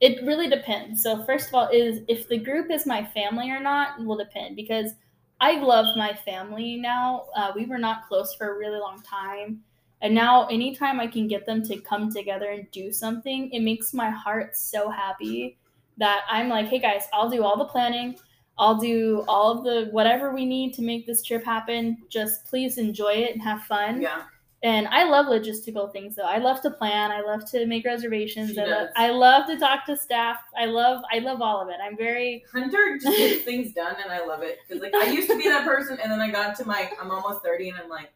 It 0.00 0.24
really 0.24 0.48
depends. 0.48 1.02
So 1.02 1.24
first 1.24 1.48
of 1.48 1.54
all, 1.54 1.68
is 1.68 2.02
if 2.08 2.28
the 2.28 2.38
group 2.38 2.70
is 2.70 2.86
my 2.86 3.04
family 3.04 3.50
or 3.50 3.60
not 3.60 4.02
will 4.04 4.16
depend 4.16 4.56
because 4.56 4.94
I 5.40 5.58
love 5.60 5.96
my 5.96 6.12
family 6.14 6.76
now. 6.76 7.26
Uh, 7.36 7.52
we 7.54 7.66
were 7.66 7.78
not 7.78 8.06
close 8.06 8.34
for 8.34 8.54
a 8.54 8.58
really 8.58 8.78
long 8.78 9.02
time, 9.02 9.62
and 10.02 10.14
now 10.14 10.46
anytime 10.48 11.00
I 11.00 11.06
can 11.06 11.28
get 11.28 11.46
them 11.46 11.62
to 11.64 11.78
come 11.80 12.10
together 12.12 12.50
and 12.50 12.70
do 12.70 12.92
something, 12.92 13.50
it 13.52 13.60
makes 13.60 13.92
my 13.94 14.10
heart 14.10 14.56
so 14.56 14.90
happy 14.90 15.58
that 15.98 16.22
I'm 16.30 16.48
like, 16.48 16.66
hey 16.68 16.78
guys, 16.78 17.04
I'll 17.12 17.30
do 17.30 17.42
all 17.44 17.56
the 17.58 17.66
planning. 17.66 18.18
I'll 18.60 18.76
do 18.76 19.24
all 19.26 19.56
of 19.56 19.64
the 19.64 19.88
whatever 19.90 20.34
we 20.34 20.44
need 20.44 20.74
to 20.74 20.82
make 20.82 21.06
this 21.06 21.22
trip 21.22 21.42
happen. 21.42 21.96
Just 22.10 22.44
please 22.44 22.76
enjoy 22.76 23.14
it 23.14 23.32
and 23.32 23.42
have 23.42 23.62
fun. 23.62 24.02
Yeah. 24.02 24.24
And 24.62 24.86
I 24.88 25.04
love 25.04 25.26
logistical 25.26 25.90
things 25.90 26.16
though. 26.16 26.26
I 26.26 26.36
love 26.36 26.60
to 26.60 26.70
plan. 26.70 27.10
I 27.10 27.22
love 27.22 27.50
to 27.52 27.64
make 27.64 27.86
reservations. 27.86 28.58
I, 28.58 28.64
love. 28.66 28.88
I 28.94 29.10
love 29.10 29.46
to 29.46 29.58
talk 29.58 29.86
to 29.86 29.96
staff. 29.96 30.36
I 30.54 30.66
love 30.66 31.02
I 31.10 31.20
love 31.20 31.40
all 31.40 31.62
of 31.62 31.70
it. 31.70 31.76
I'm 31.82 31.96
very 31.96 32.44
Hunter 32.52 32.98
just 33.00 33.16
gets 33.16 33.44
things 33.44 33.72
done, 33.72 33.96
and 34.02 34.12
I 34.12 34.26
love 34.26 34.42
it 34.42 34.58
because 34.68 34.82
like 34.82 34.94
I 34.94 35.10
used 35.10 35.30
to 35.30 35.38
be 35.38 35.44
that 35.44 35.64
person, 35.64 35.98
and 36.02 36.12
then 36.12 36.20
I 36.20 36.30
got 36.30 36.54
to 36.56 36.66
my 36.66 36.90
I'm 37.00 37.10
almost 37.10 37.42
thirty, 37.42 37.70
and 37.70 37.78
I'm 37.78 37.88
like, 37.88 38.12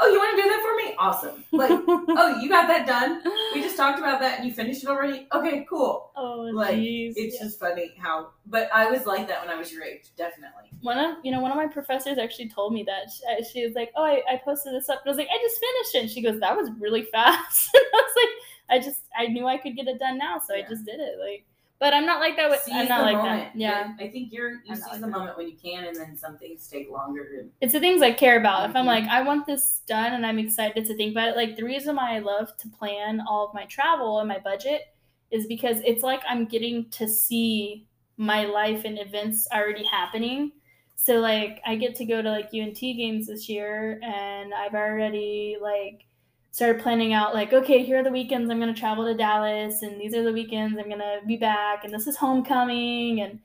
oh, 0.00 0.08
you 0.08 0.18
want 0.18 0.36
to 0.36 0.42
do 0.42 0.48
that 0.48 0.62
for 0.62 0.76
me? 0.76 0.94
Awesome. 0.98 1.44
Like, 1.52 1.70
oh, 1.88 2.40
you 2.40 2.48
got 2.48 2.68
that 2.68 2.86
done. 2.86 3.22
We 3.54 3.60
just 3.62 3.76
talked 3.76 3.98
about 3.98 4.20
that, 4.20 4.38
and 4.38 4.48
you 4.48 4.54
finished 4.54 4.82
it 4.82 4.88
already. 4.88 5.26
Okay, 5.32 5.66
cool. 5.68 6.10
oh 6.16 6.48
like, 6.52 6.76
jeez. 6.76 7.14
It's 7.16 7.38
just 7.38 7.58
funny 7.60 7.94
how, 7.98 8.30
but 8.46 8.68
I 8.72 8.90
was 8.90 9.06
like 9.06 9.28
that 9.28 9.40
when 9.40 9.50
I 9.54 9.58
was 9.58 9.72
your 9.72 9.82
age, 9.84 10.04
definitely. 10.16 10.70
one 10.82 10.98
of 10.98 11.16
you 11.24 11.30
know 11.30 11.40
one 11.40 11.50
of 11.50 11.56
my 11.56 11.66
professors 11.66 12.18
actually 12.18 12.48
told 12.48 12.72
me 12.72 12.84
that 12.84 13.10
she, 13.10 13.22
uh, 13.26 13.44
she 13.44 13.64
was 13.64 13.74
like, 13.74 13.90
oh, 13.96 14.04
I, 14.04 14.22
I 14.30 14.40
posted 14.44 14.74
this 14.74 14.88
up. 14.88 15.00
And 15.04 15.08
I 15.08 15.10
was 15.10 15.18
like, 15.18 15.28
I 15.32 15.38
just 15.42 15.60
finished 15.60 15.94
it. 15.94 15.98
And 16.02 16.10
she 16.10 16.22
goes, 16.22 16.40
that 16.40 16.56
was 16.56 16.70
really 16.78 17.02
fast. 17.12 17.70
and 17.74 17.84
I 17.94 18.02
was 18.02 18.12
like, 18.16 18.80
I 18.80 18.84
just 18.84 19.00
I 19.18 19.26
knew 19.26 19.46
I 19.46 19.56
could 19.58 19.76
get 19.76 19.88
it 19.88 19.98
done 19.98 20.18
now, 20.18 20.38
so 20.38 20.54
Yeah. 20.54 20.64
I 20.64 20.68
just 20.68 20.84
did 20.84 21.00
it. 21.00 21.18
Like, 21.18 21.44
but 21.80 21.94
I'm 21.94 22.04
not 22.06 22.20
like 22.20 22.36
that. 22.36 22.50
With, 22.50 22.60
I'm 22.72 22.88
not 22.88 23.02
like 23.02 23.16
moment. 23.16 23.52
that. 23.52 23.56
Yeah. 23.56 23.92
I 24.00 24.08
think 24.08 24.32
you're 24.32 24.50
you 24.50 24.60
I'm 24.70 24.76
seize 24.76 24.84
like 24.86 25.00
the 25.00 25.06
that. 25.06 25.10
moment 25.10 25.36
when 25.36 25.48
you 25.48 25.56
can, 25.56 25.84
and 25.84 25.96
then 25.96 26.16
some 26.16 26.36
things 26.36 26.66
take 26.66 26.90
longer. 26.90 27.46
It's 27.60 27.72
the 27.72 27.80
things 27.80 28.02
I 28.02 28.12
care 28.12 28.38
about. 28.38 28.68
If 28.70 28.76
I'm 28.76 28.86
like, 28.86 29.04
I 29.04 29.22
want 29.22 29.46
this 29.46 29.82
done 29.86 30.14
and 30.14 30.26
I'm 30.26 30.38
excited 30.38 30.84
to 30.86 30.96
think 30.96 31.12
about 31.12 31.28
it, 31.28 31.36
like 31.36 31.56
the 31.56 31.64
reason 31.64 31.96
why 31.96 32.16
I 32.16 32.18
love 32.18 32.56
to 32.58 32.68
plan 32.68 33.22
all 33.28 33.46
of 33.46 33.54
my 33.54 33.64
travel 33.66 34.18
and 34.18 34.28
my 34.28 34.38
budget 34.38 34.82
is 35.30 35.46
because 35.46 35.78
it's 35.84 36.02
like 36.02 36.22
I'm 36.28 36.46
getting 36.46 36.88
to 36.90 37.06
see 37.06 37.86
my 38.16 38.44
life 38.44 38.84
and 38.84 38.98
events 38.98 39.46
already 39.52 39.84
happening. 39.84 40.52
So 40.96 41.20
like 41.20 41.60
I 41.64 41.76
get 41.76 41.94
to 41.96 42.04
go 42.04 42.20
to 42.20 42.30
like 42.30 42.50
UNT 42.52 42.80
games 42.80 43.28
this 43.28 43.48
year 43.48 44.00
and 44.02 44.52
I've 44.52 44.74
already 44.74 45.56
like 45.62 46.04
started 46.50 46.82
planning 46.82 47.12
out 47.12 47.34
like 47.34 47.52
okay 47.52 47.84
here 47.84 48.00
are 48.00 48.04
the 48.04 48.10
weekends 48.10 48.50
I'm 48.50 48.58
going 48.60 48.72
to 48.74 48.78
travel 48.80 49.04
to 49.04 49.14
Dallas 49.14 49.82
and 49.82 50.00
these 50.00 50.14
are 50.14 50.22
the 50.22 50.32
weekends 50.32 50.78
I'm 50.78 50.86
going 50.88 50.98
to 50.98 51.20
be 51.26 51.36
back 51.36 51.84
and 51.84 51.92
this 51.92 52.06
is 52.06 52.16
homecoming 52.16 53.20
and 53.20 53.38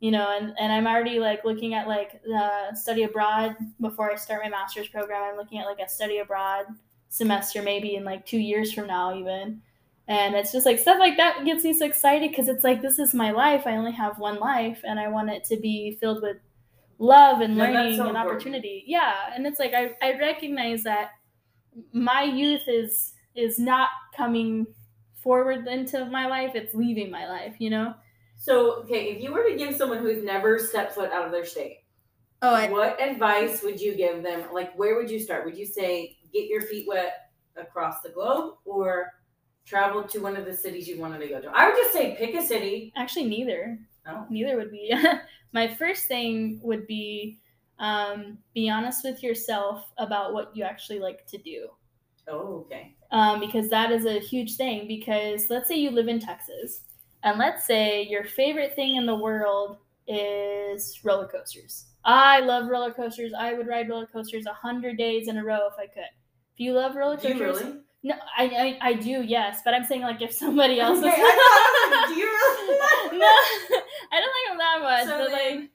you 0.00 0.10
know 0.10 0.34
and, 0.38 0.54
and 0.58 0.72
i'm 0.72 0.86
already 0.86 1.18
like 1.18 1.44
looking 1.44 1.74
at 1.74 1.86
like 1.86 2.22
the 2.22 2.74
study 2.74 3.02
abroad 3.02 3.54
before 3.82 4.10
i 4.10 4.16
start 4.16 4.42
my 4.42 4.48
master's 4.48 4.88
program. 4.88 5.22
I'm 5.30 5.36
looking 5.36 5.58
at 5.58 5.66
like 5.66 5.78
a 5.78 5.88
study 5.88 6.18
abroad 6.18 6.64
semester 7.10 7.60
maybe 7.62 7.96
in 7.96 8.04
like 8.04 8.24
two 8.24 8.38
years 8.38 8.72
from 8.72 8.86
now 8.86 9.14
even. 9.14 9.60
And 10.08 10.34
it's 10.34 10.52
just 10.52 10.64
like 10.66 10.78
stuff 10.78 10.98
like 10.98 11.16
that 11.18 11.44
gets 11.44 11.64
me 11.64 11.72
so 11.72 11.84
excited 11.86 12.30
because 12.30 12.48
it's 12.48 12.64
like 12.64 12.80
this 12.82 12.98
is 12.98 13.12
my 13.14 13.30
life. 13.30 13.62
I 13.66 13.76
only 13.76 13.92
have 13.92 14.18
one 14.18 14.38
life 14.40 14.80
and 14.84 14.98
i 14.98 15.06
want 15.08 15.30
it 15.30 15.44
to 15.44 15.56
be 15.56 15.96
filled 16.00 16.22
with 16.22 16.38
love 16.98 17.40
and 17.40 17.56
Yeah, 17.56 17.64
learning 17.64 17.96
so 17.96 18.02
and 18.06 18.10
important. 18.10 18.16
opportunity. 18.16 18.84
Yeah 18.86 19.32
and 19.34 19.46
it's 19.46 19.58
like 19.58 19.74
I, 19.74 19.96
I 20.02 20.18
recognize 20.18 20.82
that 20.84 21.10
my 21.92 22.22
youth 22.22 22.62
is 22.66 23.14
is 23.34 23.58
not 23.58 23.90
coming 24.16 24.66
forward 25.14 25.66
into 25.66 26.04
my 26.06 26.26
life 26.26 26.52
it's 26.54 26.74
leaving 26.74 27.10
my 27.10 27.28
life 27.28 27.54
you 27.58 27.70
know 27.70 27.94
so, 28.40 28.76
okay, 28.84 29.10
if 29.10 29.22
you 29.22 29.34
were 29.34 29.46
to 29.46 29.54
give 29.54 29.76
someone 29.76 29.98
who's 29.98 30.24
never 30.24 30.58
stepped 30.58 30.94
foot 30.94 31.12
out 31.12 31.26
of 31.26 31.30
their 31.30 31.44
state, 31.44 31.84
oh 32.40 32.70
what 32.70 32.98
advice 32.98 33.62
would 33.62 33.78
you 33.78 33.94
give 33.94 34.22
them? 34.22 34.44
Like, 34.50 34.74
where 34.78 34.96
would 34.96 35.10
you 35.10 35.20
start? 35.20 35.44
Would 35.44 35.58
you 35.58 35.66
say 35.66 36.16
get 36.32 36.48
your 36.48 36.62
feet 36.62 36.88
wet 36.88 37.32
across 37.54 38.00
the 38.00 38.08
globe, 38.08 38.54
or 38.64 39.12
travel 39.66 40.04
to 40.04 40.20
one 40.20 40.36
of 40.36 40.46
the 40.46 40.56
cities 40.56 40.88
you 40.88 40.98
wanted 40.98 41.18
to 41.18 41.28
go 41.28 41.38
to? 41.38 41.48
I 41.48 41.68
would 41.68 41.76
just 41.76 41.92
say 41.92 42.16
pick 42.16 42.34
a 42.34 42.42
city. 42.42 42.94
Actually, 42.96 43.26
neither. 43.26 43.78
Oh. 44.08 44.24
Neither 44.30 44.56
would 44.56 44.70
be. 44.70 44.90
My 45.52 45.68
first 45.74 46.06
thing 46.06 46.60
would 46.62 46.86
be 46.86 47.39
um, 47.80 48.38
be 48.54 48.70
honest 48.70 49.02
with 49.04 49.22
yourself 49.22 49.86
about 49.98 50.32
what 50.32 50.54
you 50.54 50.62
actually 50.64 51.00
like 51.00 51.26
to 51.26 51.38
do. 51.38 51.66
Oh, 52.28 52.64
okay. 52.66 52.94
Um, 53.10 53.40
because 53.40 53.68
that 53.70 53.90
is 53.90 54.04
a 54.06 54.20
huge 54.20 54.56
thing. 54.56 54.86
Because 54.86 55.46
let's 55.50 55.66
say 55.66 55.76
you 55.76 55.90
live 55.90 56.06
in 56.06 56.20
Texas, 56.20 56.82
and 57.24 57.38
let's 57.38 57.66
say 57.66 58.02
your 58.04 58.24
favorite 58.24 58.74
thing 58.76 58.96
in 58.96 59.06
the 59.06 59.16
world 59.16 59.78
is 60.06 61.00
roller 61.04 61.26
coasters. 61.26 61.86
I 62.04 62.40
love 62.40 62.68
roller 62.68 62.92
coasters. 62.92 63.32
I 63.36 63.54
would 63.54 63.66
ride 63.66 63.88
roller 63.88 64.06
coasters 64.06 64.46
a 64.46 64.52
hundred 64.52 64.96
days 64.96 65.28
in 65.28 65.36
a 65.38 65.44
row 65.44 65.66
if 65.66 65.74
I 65.78 65.86
could. 65.86 66.02
If 66.54 66.58
you 66.60 66.72
love 66.72 66.94
roller 66.96 67.16
Do 67.16 67.28
coasters, 67.28 67.60
you 67.60 67.66
really? 67.66 67.78
no, 68.04 68.14
I, 68.38 68.44
I 68.82 68.88
I 68.90 68.92
do, 68.94 69.22
yes. 69.22 69.60
But 69.64 69.74
I'm 69.74 69.84
saying 69.84 70.02
like 70.02 70.22
if 70.22 70.32
somebody 70.32 70.80
else 70.80 70.98
Okay, 70.98 71.08
is, 71.08 71.14
I 71.18 71.96
thought, 71.96 72.08
do 72.14 72.14
you 72.14 72.26
really? 72.26 72.78
no, 73.18 73.26
I 74.12 74.20
don't 74.20 74.34
like 74.36 74.48
them 74.48 74.58
that 74.58 74.78
much. 74.82 75.04
So 75.06 75.18
but 75.18 75.30
then- 75.30 75.60
like, 75.60 75.70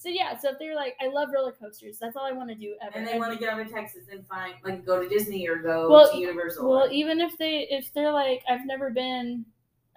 so 0.00 0.08
yeah. 0.08 0.34
So 0.38 0.48
if 0.52 0.58
they're 0.58 0.74
like, 0.74 0.96
I 0.98 1.08
love 1.08 1.28
roller 1.30 1.52
coasters. 1.52 1.98
That's 1.98 2.16
all 2.16 2.24
I 2.24 2.32
want 2.32 2.48
to 2.48 2.54
do 2.54 2.74
ever. 2.80 2.96
and 2.96 3.06
they 3.06 3.18
want 3.18 3.34
to 3.34 3.38
get 3.38 3.50
out 3.50 3.60
of 3.60 3.70
Texas 3.70 4.04
and 4.10 4.26
find 4.26 4.54
like 4.64 4.86
go 4.86 4.98
to 5.02 5.06
Disney 5.06 5.46
or 5.46 5.56
go 5.56 5.90
Well, 5.90 6.10
to 6.10 6.16
Universal. 6.16 6.66
Well, 6.70 6.88
even 6.90 7.20
if 7.20 7.36
they 7.36 7.68
if 7.70 7.92
they're 7.92 8.10
like, 8.10 8.42
I've 8.48 8.64
never 8.64 8.88
been, 8.88 9.44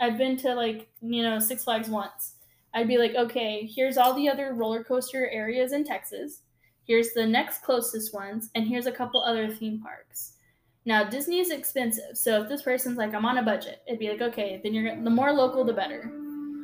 I've 0.02 0.18
been 0.18 0.36
to 0.40 0.54
like 0.56 0.90
you 1.02 1.24
know 1.24 1.40
Six 1.40 1.64
Flags 1.64 1.88
once. 1.88 2.34
I'd 2.74 2.90
be 2.90 2.98
like, 2.98 3.16
okay, 3.16 3.66
here's 3.74 3.98
all 3.98 4.14
the 4.14 4.28
other 4.28 4.54
roller 4.54 4.84
coaster 4.84 5.30
areas 5.30 5.72
in 5.72 5.86
Texas. 5.86 6.42
Here's 6.86 7.14
the 7.14 7.26
next 7.26 7.64
closest 7.64 8.14
ones, 8.14 8.50
and 8.56 8.68
here's 8.68 8.88
a 8.88 8.92
couple 8.92 9.24
other 9.24 9.48
theme 9.48 9.80
parks. 9.80 10.34
Now 10.86 11.06
Disney 11.06 11.40
is 11.40 11.50
expensive, 11.50 12.18
so 12.18 12.42
if 12.44 12.50
this 12.50 12.62
person's 12.62 12.98
like, 12.98 13.14
I'm 13.14 13.26
on 13.26 13.38
a 13.38 13.42
budget, 13.44 13.84
it'd 13.88 14.00
be 14.02 14.10
like, 14.10 14.22
okay, 14.22 14.60
then 14.62 14.74
you're 14.74 15.02
the 15.02 15.10
more 15.10 15.32
local, 15.32 15.64
the 15.64 15.72
better. 15.72 16.12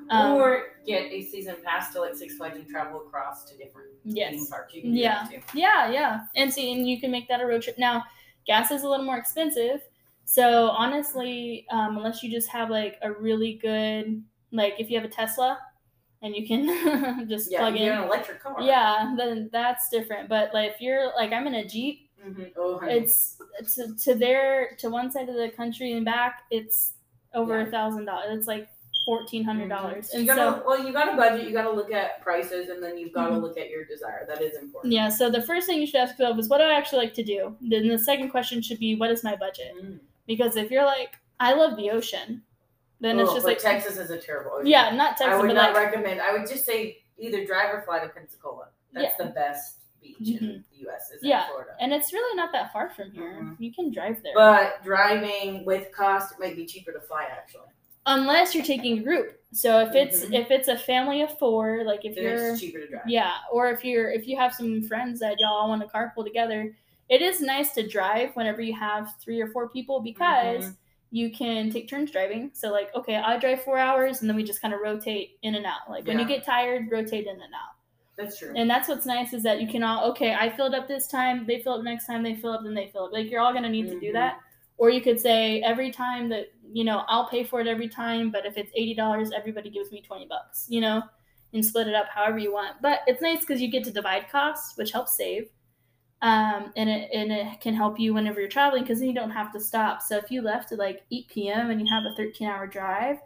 Um, 0.10 0.34
or 0.34 0.63
get 0.86 1.04
a 1.12 1.24
season 1.24 1.56
pass 1.63 1.94
to 1.94 2.00
like 2.01 2.16
Six 2.16 2.36
Flags 2.36 2.58
and 2.58 2.68
travel 2.68 3.01
across 3.01 3.46
to 3.46 3.58
different 3.58 3.89
theme 4.30 4.48
parks. 4.48 4.74
You 4.74 4.82
can 4.82 4.92
do 4.92 4.98
Yeah. 4.98 5.28
Yeah, 5.54 5.92
yeah. 5.92 6.20
And 6.36 6.51
see, 6.54 6.72
and 6.74 6.88
you 6.89 7.00
can 7.00 7.12
make 7.12 7.28
that 7.28 7.42
a 7.42 7.46
road 7.46 7.62
trip. 7.62 7.78
Now, 7.78 8.04
gas 8.46 8.72
is 8.72 8.84
a 8.84 8.89
little 8.89 9.06
more 9.06 9.18
expensive. 9.18 9.82
So 10.25 10.70
honestly, 10.70 11.66
um, 11.72 11.98
unless 11.98 12.24
you 12.24 12.32
just 12.32 12.50
have 12.50 12.70
like 12.70 12.98
a 13.01 13.12
really 13.12 13.54
good, 13.54 14.24
like 14.51 14.75
if 14.80 14.89
you 14.89 15.00
have 15.00 15.06
a 15.10 15.12
Tesla 15.13 15.60
and 16.22 16.36
you 16.36 16.48
can 16.48 17.28
just 17.30 17.51
Yeah, 17.51 17.60
plug 17.60 17.75
in, 17.78 17.92
an 17.92 18.04
electric 18.04 18.42
car. 18.42 18.56
yeah, 18.62 19.13
then 19.18 19.50
that's 19.51 19.89
different. 19.89 20.30
But 20.30 20.54
like 20.54 20.72
if 20.72 20.82
you're 20.82 21.08
like 21.16 21.32
I'm 21.32 21.48
in 21.48 21.56
a 21.56 21.68
Jeep, 21.68 22.10
hmm 22.22 22.44
Oh, 22.58 22.80
it's 22.84 23.38
to, 23.75 23.96
to 23.96 24.16
there 24.16 24.75
to 24.80 24.89
one 24.89 25.12
side 25.12 25.30
of 25.30 25.36
the 25.36 25.50
country 25.50 25.94
and 25.94 26.06
back, 26.06 26.44
it's 26.51 26.94
over 27.34 27.62
a 27.62 27.66
thousand 27.66 28.06
dollars. 28.06 28.38
It's 28.38 28.48
like 28.48 28.68
fourteen 29.06 29.44
hundred 29.44 29.70
dollars. 29.70 30.10
You 30.13 30.20
And 30.20 30.27
gotta, 30.27 30.60
so 30.60 30.63
well, 30.65 30.86
you 30.86 30.94
got 30.94 31.06
to 31.12 31.15
budget. 31.18 31.48
You 31.48 31.53
got 31.53 31.63
to 31.63 31.72
look 31.72 31.91
at 31.91 32.22
prices, 32.22 32.70
and 32.70 32.82
then 32.84 32.98
you've 32.98 33.13
got 33.13 33.27
to 33.29 33.36
Mhm. 33.36 33.41
look 33.41 33.58
at 33.58 33.70
your 33.70 33.86
desire. 33.86 34.25
That 34.27 34.41
is 34.41 34.56
important. 34.58 34.94
yeah, 34.94 35.10
so 35.10 35.29
the 35.29 35.41
first 35.41 35.65
thing 35.68 35.79
you 35.79 35.88
should 35.88 36.00
ask 36.01 36.18
yourself 36.20 36.38
is 36.38 36.50
what 36.50 36.58
do 36.60 36.65
I 36.65 36.74
actually 36.74 37.00
like 37.06 37.13
to 37.15 37.24
do? 37.24 37.56
Then 37.62 37.88
the 37.88 37.98
second 38.00 38.29
question 38.29 38.62
should 38.62 38.79
be 38.79 38.96
what 38.96 39.10
is 39.12 39.24
my 39.24 39.36
budget? 39.36 39.74
Mm. 39.82 40.00
Because 40.27 40.56
if 40.56 40.70
you're 40.72 40.86
like, 40.86 41.15
I 41.39 41.53
love 41.53 41.75
the 41.77 41.89
ocean, 41.91 42.44
then 43.00 43.20
it's 43.20 43.29
Oh, 43.32 43.34
just 43.36 43.46
like 43.46 43.60
Texas 43.60 43.98
is 43.98 44.12
a 44.12 44.18
terrible. 44.18 44.51
ocean. 44.56 44.68
Yeah, 44.68 44.91
not 44.96 45.18
Texas, 45.18 45.27
I 45.27 45.38
would 45.41 45.48
but 45.48 45.53
not 45.53 45.74
like 45.74 45.86
recommend. 45.86 46.22
I 46.22 46.32
would 46.34 46.48
just 46.48 46.65
say 46.65 47.00
either 47.18 47.46
drive 47.46 47.74
or 47.74 47.82
fly 47.82 48.00
to 48.00 48.10
Pensacola. 48.10 48.68
That's 48.94 49.15
the 49.18 49.25
best 49.27 49.77
beach 50.01 50.18
in 50.20 50.63
the 50.72 50.77
U.S. 50.84 51.12
Is 51.12 51.22
Yeah, 51.24 51.44
in 51.46 51.50
Florida. 51.50 51.72
and 51.79 51.94
it's 51.94 52.13
really 52.13 52.36
not 52.36 52.51
that 52.53 52.72
far 52.74 52.89
from 52.89 53.12
here. 53.12 53.38
Mhm. 53.41 53.56
You 53.60 53.74
can 53.74 53.91
drive 53.91 54.22
there. 54.24 54.34
But 54.36 54.84
driving 54.84 55.65
with 55.65 55.91
cost, 55.91 56.34
it 56.34 56.39
might 56.39 56.56
be 56.56 56.65
cheaper 56.65 56.91
to 56.91 57.00
fly 57.01 57.24
actually. 57.32 57.68
Unless 58.10 58.54
you're 58.54 58.63
taking 58.66 59.00
a 59.00 59.01
group. 59.04 59.36
So 59.51 59.80
if 59.80 59.96
it's 59.96 60.25
Mhm. 60.25 60.34
if 60.42 60.51
it's 60.51 60.68
a 60.68 60.78
family 60.78 61.22
of 61.22 61.38
four, 61.39 61.84
like 61.84 62.06
if 62.06 62.16
Then 62.16 62.24
you're 62.24 62.58
cheaper 62.58 62.80
to 62.80 62.88
drive. 62.88 63.04
yeah, 63.08 63.38
or 63.51 63.70
if 63.72 63.84
you're 63.86 64.12
if 64.12 64.28
you 64.28 64.38
have 64.38 64.54
some 64.54 64.82
friends 64.84 65.20
that 65.22 65.39
y'all 65.39 65.70
want 65.70 65.82
to 65.82 65.88
carpool 65.88 66.24
together, 66.24 66.75
it 67.10 67.22
is 67.22 67.42
nice 67.42 67.74
to 67.74 67.88
drive 67.88 68.36
whenever 68.36 68.62
you 68.62 68.74
have 68.75 69.10
three 69.20 69.42
or 69.42 69.48
four 69.48 69.70
people 69.70 70.01
because 70.01 70.66
Mhm. 70.66 70.78
you 71.12 71.32
can 71.32 71.72
take 71.72 71.89
turns 71.89 72.12
driving. 72.12 72.51
So 72.54 72.72
like, 72.72 72.94
okay, 72.94 73.16
I 73.16 73.38
drive 73.38 73.63
four 73.63 73.80
hours 73.80 74.22
and 74.22 74.30
then 74.30 74.36
we 74.38 74.44
just 74.44 74.62
kind 74.62 74.74
of 74.75 74.82
rotate 74.82 75.39
in 75.42 75.56
and 75.56 75.66
out. 75.66 75.89
Like 75.89 76.06
when 76.06 76.20
you 76.20 76.25
get 76.25 76.44
tired, 76.44 76.92
rotate 76.92 77.25
in 77.25 77.34
and 77.34 77.54
out. 77.54 77.75
That's 78.16 78.38
true. 78.38 78.54
And 78.56 78.70
that's 78.70 78.88
what's 78.89 79.06
nice 79.08 79.34
is 79.34 79.42
that 79.44 79.60
you 79.62 79.68
can 79.68 79.82
all 79.82 80.12
okay, 80.12 80.36
I 80.36 80.50
filled 80.50 80.75
up 80.75 80.88
this 80.88 81.08
time, 81.08 81.48
they 81.48 81.62
fill 81.62 81.74
up 81.74 81.84
next 81.84 82.06
time, 82.06 82.22
they 82.22 82.36
fill 82.36 82.51
up, 82.51 82.63
then 82.63 82.75
they 82.75 82.89
fill 82.89 83.06
up. 83.06 83.13
Like 83.13 83.32
you're 83.32 83.42
all 83.42 83.54
gonna 83.54 83.70
need 83.70 83.89
to 83.89 84.00
do 84.00 84.10
Mhm. 84.12 84.13
that. 84.13 84.39
Or 84.79 84.89
you 84.89 85.01
could 85.01 85.19
say 85.19 85.62
every 85.62 85.91
time 85.91 86.29
that 86.29 86.48
you 86.74 86.83
know 86.83 87.03
I'll 87.07 87.29
pay 87.29 87.43
for 87.43 87.59
it 87.62 87.67
every 87.67 87.89
time, 87.89 88.31
but 88.31 88.45
if 88.45 88.57
it's 88.57 88.71
eighty 88.75 88.95
dollars, 88.95 89.31
everybody 89.31 89.69
gives 89.69 89.91
me 89.91 90.01
twenty 90.01 90.25
bucks. 90.25 90.65
You 90.69 90.81
know, 90.81 91.03
and 91.53 91.63
split 91.63 91.88
it 91.88 91.93
up 91.93 92.07
however 92.09 92.39
you 92.39 92.51
want. 92.53 92.81
But 92.81 93.01
it's 93.05 93.21
nice 93.21 93.41
because 93.41 93.62
you 93.62 93.69
get 93.69 93.83
to 93.83 93.91
divide 93.91 94.29
costs, 94.31 94.77
which 94.77 94.91
helps 94.91 95.15
save. 95.15 95.50
Um, 96.21 96.74
and 96.75 96.89
it 96.89 97.09
and 97.13 97.31
it 97.31 97.62
can 97.62 97.74
help 97.74 98.00
you 98.00 98.13
whenever 98.13 98.39
you're 98.39 98.50
traveling 98.50 98.83
because 98.83 99.00
then 99.00 99.07
you 99.07 99.15
don't 99.15 99.31
have 99.31 99.53
to 99.53 99.59
stop. 99.59 100.01
So 100.01 100.17
if 100.17 100.29
you 100.29 100.41
left 100.41 100.71
at 100.71 100.79
like 100.79 101.03
eight 101.12 101.29
p.m. 101.29 101.69
and 101.69 101.79
you 101.79 101.88
have 101.88 102.03
a 102.05 102.15
thirteen 102.15 102.48
hour 102.48 102.67
drive, 102.67 103.17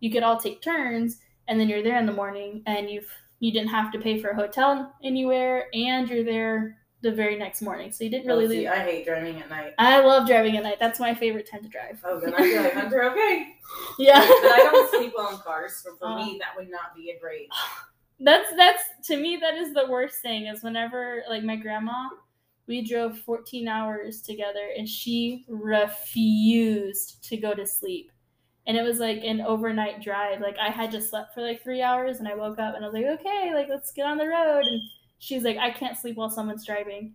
you 0.00 0.10
could 0.10 0.22
all 0.22 0.38
take 0.38 0.62
turns, 0.62 1.18
and 1.46 1.60
then 1.60 1.68
you're 1.68 1.82
there 1.82 1.98
in 1.98 2.06
the 2.06 2.12
morning, 2.12 2.62
and 2.66 2.88
you've 2.90 3.10
you 3.40 3.52
didn't 3.52 3.68
have 3.68 3.92
to 3.92 3.98
pay 4.00 4.18
for 4.18 4.30
a 4.30 4.36
hotel 4.36 4.94
anywhere, 5.04 5.68
and 5.74 6.08
you're 6.08 6.24
there 6.24 6.77
the 7.00 7.12
very 7.12 7.36
next 7.36 7.62
morning. 7.62 7.92
So 7.92 8.04
you 8.04 8.10
didn't 8.10 8.26
really 8.26 8.46
Oh, 8.46 8.48
see, 8.48 8.58
leave. 8.60 8.68
I 8.68 8.78
hate 8.78 9.06
driving 9.06 9.40
at 9.40 9.48
night. 9.48 9.74
I 9.78 10.00
love 10.00 10.26
driving 10.26 10.56
at 10.56 10.62
night. 10.62 10.78
That's 10.80 10.98
my 10.98 11.14
favorite 11.14 11.48
time 11.48 11.62
to 11.62 11.68
drive. 11.68 12.00
Oh, 12.04 12.18
then 12.18 12.34
I 12.34 12.38
feel 12.38 12.62
like 12.62 12.72
Hunter, 12.74 13.04
okay. 13.10 13.54
Yeah. 13.98 14.20
But 14.20 14.52
I 14.52 14.68
don't 14.70 14.90
sleep 14.90 15.12
well 15.16 15.30
in 15.32 15.38
cars, 15.38 15.76
so 15.76 15.94
for 15.96 16.16
me, 16.16 16.36
uh. 16.36 16.38
that 16.40 16.56
would 16.56 16.70
not 16.70 16.94
be 16.96 17.10
a 17.10 17.18
great. 17.20 17.48
that's 18.20 18.50
that's 18.56 18.82
to 19.04 19.16
me 19.16 19.36
that 19.36 19.54
is 19.54 19.72
the 19.74 19.86
worst 19.88 20.20
thing 20.22 20.46
is 20.46 20.62
whenever 20.64 21.22
like 21.28 21.44
my 21.44 21.54
grandma 21.54 22.08
we 22.66 22.82
drove 22.82 23.16
14 23.20 23.68
hours 23.68 24.20
together 24.22 24.70
and 24.76 24.88
she 24.88 25.44
refused 25.48 27.22
to 27.22 27.36
go 27.36 27.54
to 27.54 27.64
sleep 27.64 28.10
and 28.66 28.76
it 28.76 28.82
was 28.82 28.98
like 28.98 29.22
an 29.22 29.40
overnight 29.40 30.02
drive 30.02 30.40
like 30.40 30.56
i 30.58 30.68
had 30.68 30.90
just 30.90 31.10
slept 31.10 31.32
for 31.32 31.42
like 31.42 31.62
three 31.62 31.80
hours 31.80 32.18
and 32.18 32.26
i 32.26 32.34
woke 32.34 32.58
up 32.58 32.74
and 32.74 32.84
i 32.84 32.88
was 32.88 32.94
like 32.94 33.06
okay 33.06 33.52
like 33.54 33.68
let's 33.68 33.92
get 33.92 34.04
on 34.04 34.18
the 34.18 34.26
road 34.26 34.64
and 34.64 34.82
she's 35.18 35.42
like 35.42 35.56
i 35.58 35.70
can't 35.70 35.96
sleep 35.96 36.16
while 36.16 36.30
someone's 36.30 36.64
driving 36.64 37.14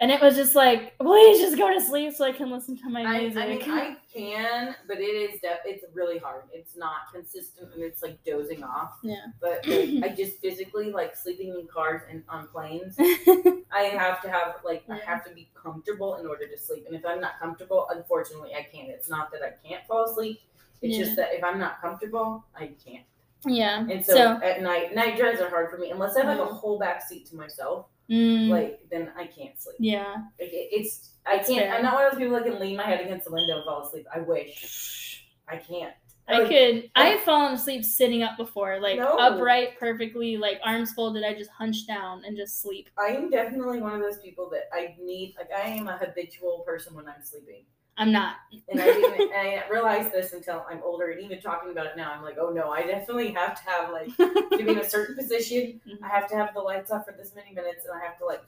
and 0.00 0.10
it 0.10 0.20
was 0.20 0.36
just 0.36 0.54
like 0.54 0.96
please 0.98 1.38
just 1.40 1.56
go 1.56 1.72
to 1.72 1.80
sleep 1.80 2.12
so 2.12 2.24
i 2.24 2.32
can 2.32 2.50
listen 2.50 2.76
to 2.76 2.88
my 2.90 3.18
music 3.18 3.42
I 3.42 3.46
mean, 3.46 3.62
I 3.70 3.96
can, 4.12 4.74
but 4.88 4.98
it 4.98 5.02
is 5.04 5.40
def- 5.40 5.60
it's 5.66 5.84
really 5.92 6.16
hard. 6.16 6.44
It's 6.50 6.74
not 6.74 7.12
consistent, 7.12 7.68
and 7.74 7.82
it's 7.82 8.02
like 8.02 8.22
dozing 8.24 8.64
off. 8.64 8.94
Yeah. 9.02 9.26
But 9.42 9.66
like, 9.68 9.90
I 10.02 10.08
just 10.16 10.40
physically 10.40 10.90
like 10.90 11.14
sleeping 11.14 11.48
in 11.50 11.66
cars 11.66 12.00
and 12.10 12.22
on 12.30 12.46
planes. 12.48 12.96
I 12.98 13.82
have 13.92 14.22
to 14.22 14.30
have 14.30 14.56
like 14.64 14.84
I 14.88 14.96
have 15.04 15.22
to 15.26 15.34
be 15.34 15.50
comfortable 15.54 16.16
in 16.16 16.26
order 16.26 16.46
to 16.48 16.56
sleep. 16.56 16.84
And 16.86 16.96
if 16.96 17.04
I'm 17.04 17.20
not 17.20 17.38
comfortable, 17.38 17.86
unfortunately, 17.90 18.52
I 18.54 18.62
can't. 18.62 18.88
It's 18.88 19.10
not 19.10 19.30
that 19.32 19.42
I 19.42 19.50
can't 19.68 19.86
fall 19.86 20.06
asleep. 20.10 20.40
It's 20.80 20.96
Yeah. 20.96 21.04
just 21.04 21.16
that 21.16 21.34
if 21.34 21.44
I'm 21.44 21.58
not 21.58 21.80
comfortable, 21.82 22.42
I 22.54 22.70
can't. 22.82 23.04
Yeah 23.44 23.80
And 23.88 24.04
so, 24.04 24.14
so, 24.14 24.40
at 24.42 24.62
night, 24.62 24.94
night 24.94 25.16
drives 25.18 25.40
are 25.40 25.48
hard 25.50 25.70
for 25.70 25.78
me 25.78 25.90
unless 25.90 26.16
I 26.16 26.24
have 26.24 26.38
like 26.38 26.48
a 26.48 26.50
Mhm. 26.52 26.56
whole 26.58 26.78
back 26.78 27.02
seat 27.06 27.26
to 27.26 27.36
myself. 27.36 27.86
mm, 28.10 28.48
Like 28.48 28.80
then 28.90 29.12
I 29.16 29.26
can't 29.26 29.60
sleep. 29.60 29.76
yeah 29.78 30.14
Like 30.40 30.52
it, 30.52 30.68
it's 30.72 31.10
I 31.26 31.38
can't. 31.38 31.46
fair. 31.48 31.74
I'm 31.74 31.82
not 31.82 31.94
one 31.94 32.04
of 32.06 32.12
those 32.12 32.18
people 32.20 32.34
that 32.36 32.44
can 32.44 32.58
lean 32.60 32.76
my 32.76 32.84
head 32.84 33.00
against 33.00 33.26
the 33.26 33.32
window 33.32 33.56
and 33.56 33.64
fall 33.64 33.82
asleep. 33.82 34.06
I 34.14 34.20
wish 34.20 35.26
I 35.48 35.56
can't. 35.56 35.92
I 36.28 36.38
Like, 36.40 36.48
could. 36.48 36.90
I- 36.96 37.12
I've 37.12 37.20
fallen 37.20 37.52
asleep 37.52 37.84
sitting 37.84 38.24
up 38.24 38.36
before, 38.36 38.80
like 38.80 38.98
No. 38.98 39.16
upright, 39.16 39.78
perfectly, 39.78 40.36
like 40.36 40.58
arms 40.64 40.92
folded. 40.92 41.22
I 41.24 41.34
just 41.34 41.50
hunch 41.50 41.86
down 41.86 42.24
and 42.24 42.36
just 42.36 42.60
sleep. 42.62 42.88
I 42.98 43.08
am 43.08 43.30
definitely 43.30 43.80
one 43.80 43.94
of 43.94 44.00
those 44.00 44.18
people 44.18 44.50
that 44.50 44.64
I 44.72 44.96
need. 45.00 45.36
Like 45.38 45.52
I 45.52 45.68
am 45.68 45.86
a 45.86 45.96
habitual 45.96 46.64
person 46.66 46.94
when 46.96 47.06
I'm 47.08 47.22
sleeping. 47.22 47.64
I'm 47.98 48.12
not. 48.12 48.36
And 48.68 48.80
I 48.80 48.86
didn't 48.86 49.20
and 49.22 49.32
I 49.34 49.50
didn't 49.56 49.70
realize 49.70 50.12
this 50.12 50.32
until 50.32 50.64
I'm 50.70 50.80
older. 50.84 51.10
And 51.10 51.20
even 51.22 51.40
talking 51.40 51.70
about 51.70 51.86
it 51.86 51.96
now, 51.96 52.12
I'm 52.12 52.22
like, 52.22 52.36
oh 52.38 52.50
no, 52.50 52.70
I 52.70 52.82
definitely 52.86 53.32
have 53.32 53.54
to 53.62 53.70
have 53.70 53.90
like 53.90 54.14
to 54.16 54.64
be 54.64 54.70
in 54.72 54.78
a 54.78 54.84
certain 54.88 55.16
position. 55.16 55.80
I 56.02 56.08
have 56.08 56.28
to 56.28 56.36
have 56.36 56.52
the 56.54 56.60
lights 56.60 56.90
off 56.90 57.06
for 57.06 57.12
this 57.12 57.32
many 57.34 57.54
minutes, 57.54 57.86
and 57.86 57.98
I 57.98 58.04
have 58.04 58.18
to 58.18 58.26
like 58.26 58.42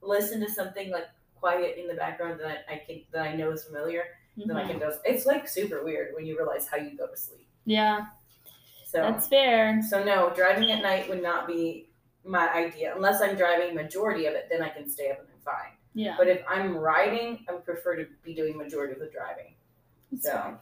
listen 0.00 0.40
to 0.40 0.50
something 0.50 0.90
like 0.90 1.06
quiet 1.38 1.76
in 1.78 1.86
the 1.88 1.94
background 1.94 2.40
that 2.40 2.64
I, 2.68 2.74
I 2.74 2.78
can 2.86 3.02
that 3.12 3.22
I 3.22 3.34
know 3.36 3.50
is 3.52 3.64
familiar. 3.64 4.04
Then 4.36 4.56
I 4.56 4.64
Mhm. 4.64 4.68
can 4.70 4.78
doze. 4.78 4.98
It's 5.04 5.26
like 5.26 5.46
super 5.46 5.84
weird 5.84 6.14
when 6.14 6.24
you 6.24 6.36
realize 6.38 6.66
how 6.66 6.78
you 6.78 6.96
go 6.96 7.06
to 7.06 7.16
sleep. 7.16 7.46
Yeah, 7.66 8.06
So 8.86 9.02
that's 9.02 9.28
fair. 9.28 9.82
so 9.82 10.02
no, 10.02 10.32
driving 10.34 10.70
at 10.72 10.82
night 10.82 11.08
would 11.10 11.22
not 11.22 11.46
be 11.46 11.90
my 12.24 12.50
idea 12.54 12.94
unless 12.96 13.20
I'm 13.20 13.36
driving 13.36 13.74
majority 13.74 14.24
of 14.26 14.34
it. 14.34 14.48
Then 14.50 14.62
I 14.62 14.70
can 14.70 14.88
stay 14.88 15.10
up 15.10 15.18
and 15.20 15.28
I'm 15.34 15.40
fine. 15.44 15.72
Yeah. 15.94 16.14
But 16.16 16.28
if 16.28 16.42
I'm 16.48 16.76
riding, 16.76 17.44
I 17.48 17.52
would 17.52 17.64
prefer 17.64 17.96
to 17.96 18.06
be 18.24 18.34
doing 18.34 18.56
majority 18.56 18.94
of 18.94 19.00
the 19.00 19.10
driving. 19.10 19.54
That's 20.10 20.24
So 20.24 20.58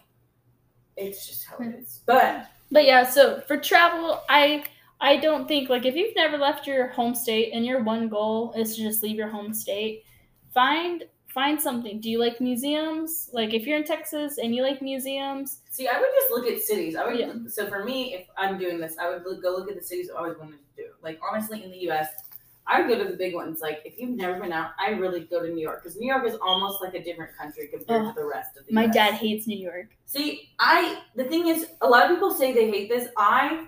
it's 0.96 1.26
just 1.26 1.44
how 1.44 1.58
it 1.58 1.74
is. 1.74 2.00
But 2.06 2.46
But 2.70 2.84
yeah, 2.84 3.04
so 3.04 3.40
for 3.42 3.56
travel, 3.56 4.22
I 4.28 4.64
I 5.00 5.16
don't 5.16 5.48
think 5.48 5.68
like 5.68 5.86
if 5.86 5.94
you've 5.94 6.14
never 6.14 6.36
left 6.36 6.66
your 6.66 6.88
home 6.88 7.14
state 7.14 7.52
and 7.54 7.64
your 7.64 7.82
one 7.82 8.08
goal 8.08 8.52
is 8.56 8.76
to 8.76 8.82
just 8.82 9.02
leave 9.02 9.16
your 9.16 9.28
home 9.28 9.54
state, 9.54 10.04
find 10.52 11.04
find 11.28 11.60
something. 11.60 12.00
Do 12.00 12.10
you 12.10 12.18
like 12.18 12.40
museums? 12.40 13.30
Like 13.32 13.54
if 13.54 13.66
you're 13.66 13.78
in 13.78 13.84
Texas 13.84 14.38
and 14.38 14.54
you 14.54 14.62
like 14.62 14.82
museums, 14.82 15.60
see, 15.70 15.88
I 15.88 15.98
would 16.00 16.10
just 16.14 16.30
look 16.30 16.46
at 16.46 16.60
cities. 16.60 16.96
I 16.96 17.06
would. 17.06 17.18
Yeah. 17.18 17.32
So 17.48 17.68
for 17.68 17.84
me, 17.84 18.14
if 18.14 18.26
I'm 18.36 18.58
doing 18.58 18.80
this, 18.80 18.96
I 18.98 19.08
would 19.08 19.24
look, 19.24 19.42
go 19.42 19.52
look 19.52 19.70
at 19.70 19.76
the 19.76 19.84
cities 19.84 20.10
I 20.10 20.18
always 20.18 20.38
wanted 20.38 20.58
to 20.58 20.82
do. 20.82 20.88
Like 21.02 21.20
honestly, 21.28 21.64
in 21.64 21.70
the 21.70 21.78
U.S. 21.78 22.08
I 22.70 22.80
would 22.80 22.88
go 22.88 23.02
to 23.02 23.11
the 23.11 23.16
big 23.16 23.35
ones. 23.35 23.61
Like 23.61 23.83
if 23.85 23.98
you've 23.98 24.16
never 24.16 24.38
been 24.38 24.52
out, 24.52 24.70
I 24.78 24.90
really 24.90 25.20
go 25.20 25.44
to 25.44 25.52
New 25.52 25.61
York 25.61 25.83
because 25.83 25.98
New 25.98 26.06
York 26.06 26.26
is 26.26 26.37
almost 26.40 26.80
like 26.80 26.94
a 26.94 27.02
different 27.02 27.37
country 27.37 27.66
compared 27.66 28.06
Ugh. 28.06 28.14
to 28.14 28.20
the 28.20 28.26
rest 28.26 28.56
of 28.56 28.66
the 28.66 28.72
my 28.72 28.85
US. 28.85 28.94
dad 28.94 29.14
hates 29.14 29.46
New 29.46 29.59
York. 29.59 29.88
See, 30.06 30.50
I 30.59 31.02
the 31.16 31.24
thing 31.24 31.48
is, 31.48 31.66
a 31.80 31.88
lot 31.88 32.04
of 32.04 32.11
people 32.11 32.33
say 32.33 32.52
they 32.52 32.70
hate 32.70 32.88
this. 32.88 33.09
I 33.16 33.66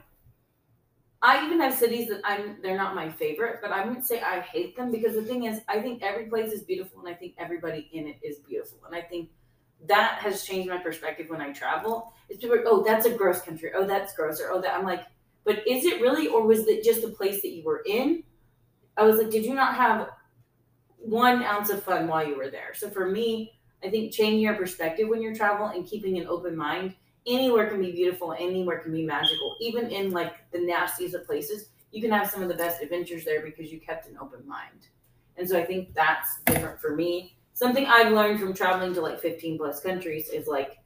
I 1.20 1.44
even 1.44 1.60
have 1.60 1.74
cities 1.74 2.08
that 2.08 2.20
I'm 2.24 2.58
they're 2.62 2.76
not 2.76 2.94
my 2.94 3.10
favorite, 3.10 3.58
but 3.60 3.72
I 3.72 3.84
wouldn't 3.84 4.06
say 4.06 4.20
I 4.20 4.40
hate 4.40 4.76
them 4.76 4.92
because 4.92 5.14
the 5.14 5.22
thing 5.22 5.44
is, 5.44 5.60
I 5.68 5.80
think 5.80 6.02
every 6.02 6.26
place 6.26 6.52
is 6.52 6.62
beautiful, 6.62 7.00
and 7.00 7.08
I 7.08 7.14
think 7.14 7.34
everybody 7.38 7.90
in 7.92 8.06
it 8.06 8.16
is 8.22 8.38
beautiful, 8.38 8.78
and 8.86 8.94
I 8.94 9.02
think 9.02 9.30
that 9.88 10.18
has 10.20 10.44
changed 10.44 10.68
my 10.68 10.78
perspective 10.78 11.28
when 11.28 11.40
I 11.40 11.52
travel. 11.52 12.12
It's 12.28 12.40
people, 12.40 12.56
are, 12.56 12.62
oh, 12.66 12.84
that's 12.84 13.06
a 13.06 13.10
gross 13.10 13.40
country. 13.40 13.72
Oh, 13.74 13.84
that's 13.86 14.14
gross. 14.14 14.40
Or 14.40 14.52
oh, 14.52 14.60
that 14.60 14.74
I'm 14.74 14.84
like, 14.84 15.04
but 15.44 15.66
is 15.66 15.84
it 15.84 16.00
really, 16.00 16.28
or 16.28 16.46
was 16.46 16.66
it 16.68 16.84
just 16.84 17.04
a 17.04 17.08
place 17.08 17.42
that 17.42 17.50
you 17.50 17.64
were 17.64 17.82
in? 17.84 18.22
I 18.96 19.04
was 19.04 19.16
like, 19.16 19.30
did 19.30 19.44
you 19.44 19.54
not 19.54 19.74
have 19.74 20.10
one 20.98 21.42
ounce 21.42 21.70
of 21.70 21.82
fun 21.82 22.06
while 22.08 22.26
you 22.26 22.36
were 22.36 22.50
there? 22.50 22.74
So 22.74 22.90
for 22.90 23.06
me, 23.08 23.58
I 23.84 23.90
think 23.90 24.12
changing 24.12 24.40
your 24.40 24.54
perspective 24.54 25.08
when 25.08 25.22
you're 25.22 25.34
traveling 25.34 25.76
and 25.76 25.86
keeping 25.86 26.18
an 26.18 26.26
open 26.26 26.56
mind. 26.56 26.94
Anywhere 27.26 27.68
can 27.68 27.80
be 27.80 27.92
beautiful, 27.92 28.34
anywhere 28.38 28.78
can 28.80 28.92
be 28.92 29.04
magical. 29.04 29.56
Even 29.60 29.90
in 29.90 30.10
like 30.10 30.50
the 30.50 30.58
nastiest 30.58 31.14
of 31.14 31.24
places, 31.24 31.68
you 31.92 32.00
can 32.00 32.10
have 32.10 32.28
some 32.30 32.42
of 32.42 32.48
the 32.48 32.54
best 32.54 32.82
adventures 32.82 33.24
there 33.24 33.42
because 33.42 33.70
you 33.72 33.80
kept 33.80 34.08
an 34.08 34.16
open 34.20 34.46
mind. 34.46 34.88
And 35.36 35.48
so 35.48 35.58
I 35.58 35.64
think 35.64 35.94
that's 35.94 36.40
different 36.46 36.80
for 36.80 36.94
me. 36.94 37.36
Something 37.54 37.86
I've 37.86 38.12
learned 38.12 38.40
from 38.40 38.54
traveling 38.54 38.94
to 38.94 39.00
like 39.00 39.20
15 39.20 39.58
plus 39.58 39.80
countries 39.80 40.28
is 40.30 40.46
like 40.46 40.78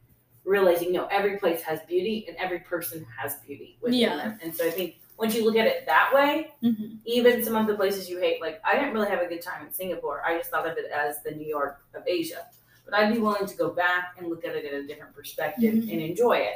realizing 0.45 0.93
no, 0.93 1.07
every 1.07 1.39
place 1.39 1.63
has 1.63 1.81
beauty 1.89 2.25
and 2.29 2.37
every 2.37 2.61
person 2.61 3.05
has 3.19 3.37
beauty 3.47 3.79
within 3.81 4.01
Yeah. 4.01 4.17
them. 4.17 4.39
And 4.43 4.55
so 4.55 4.67
I 4.67 4.71
think 4.71 4.97
once 5.19 5.35
you 5.35 5.45
look 5.45 5.57
at 5.57 5.67
it 5.67 5.87
that 5.87 6.13
way, 6.15 6.51
Mhm. 6.63 6.99
even 7.05 7.43
some 7.43 7.57
of 7.57 7.67
the 7.67 7.75
places 7.75 8.09
you 8.09 8.19
hate, 8.19 8.41
like 8.41 8.61
I 8.65 8.75
didn't 8.77 8.93
really 8.93 9.09
have 9.09 9.21
a 9.21 9.27
good 9.27 9.43
time 9.43 9.67
in 9.67 9.73
Singapore. 9.73 10.23
I 10.25 10.37
just 10.37 10.51
thought 10.51 10.67
of 10.69 10.77
it 10.77 10.91
as 10.91 11.23
the 11.23 11.31
New 11.33 11.47
York 11.47 11.81
of 11.95 12.03
Asia. 12.07 12.47
But 12.85 12.95
I'd 12.95 13.13
be 13.13 13.19
willing 13.19 13.47
to 13.47 13.57
go 13.57 13.71
back 13.71 14.15
and 14.19 14.29
look 14.29 14.45
at 14.45 14.55
it 14.55 14.65
in 14.65 14.85
a 14.85 14.87
different 14.87 15.15
perspective 15.15 15.75
Mhm. 15.75 15.91
and 15.93 16.01
enjoy 16.03 16.39
it. 16.39 16.55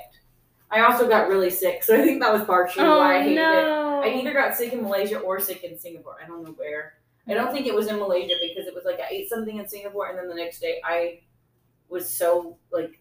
I 0.70 0.82
also 0.82 1.08
got 1.08 1.28
really 1.28 1.50
sick, 1.50 1.82
so 1.82 1.94
I 1.96 2.02
think 2.04 2.20
that 2.20 2.32
was 2.32 2.44
partially 2.44 2.84
Oh 2.86 2.98
why 2.98 3.16
I 3.16 3.22
hated 3.22 3.38
it. 3.38 3.44
I 3.44 4.08
either 4.14 4.32
got 4.32 4.54
sick 4.56 4.72
in 4.72 4.82
Malaysia 4.82 5.18
or 5.18 5.40
sick 5.40 5.64
in 5.64 5.76
Singapore. 5.78 6.16
I 6.22 6.26
don't 6.28 6.44
know 6.44 6.52
where. 6.52 6.94
I 7.26 7.34
don't 7.34 7.52
think 7.52 7.66
it 7.66 7.74
was 7.74 7.88
in 7.88 7.96
Malaysia 7.98 8.34
because 8.40 8.66
it 8.66 8.74
was 8.74 8.84
like 8.84 9.00
I 9.00 9.06
ate 9.10 9.28
something 9.28 9.56
in 9.58 9.66
Singapore 9.68 10.08
and 10.08 10.18
then 10.18 10.28
the 10.28 10.34
next 10.34 10.60
day 10.60 10.80
I 10.84 11.20
was 11.88 12.08
so 12.08 12.56
like 12.70 12.98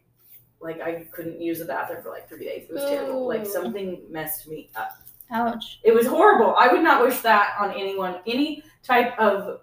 like 0.62 0.82
I 0.82 1.06
couldn't 1.12 1.40
use 1.42 1.60
the 1.60 1.66
bathroom 1.66 2.02
for 2.04 2.10
like 2.10 2.28
three 2.28 2.44
days. 2.44 2.64
It 2.70 2.74
was 2.74 2.84
terrible. 2.90 3.28
Like 3.28 3.46
something 3.46 4.04
messed 4.10 4.48
me 4.48 4.70
up. 4.76 4.92
Ouch. 5.32 5.80
It 5.84 5.94
was 5.94 6.08
horrible. 6.08 6.56
I 6.58 6.72
would 6.72 6.82
not 6.84 7.04
wish 7.06 7.20
that 7.22 7.56
on 7.60 7.72
anyone. 7.72 8.18
Any 8.26 8.64
type 8.84 9.18
of 9.20 9.62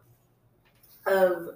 of 1.07 1.49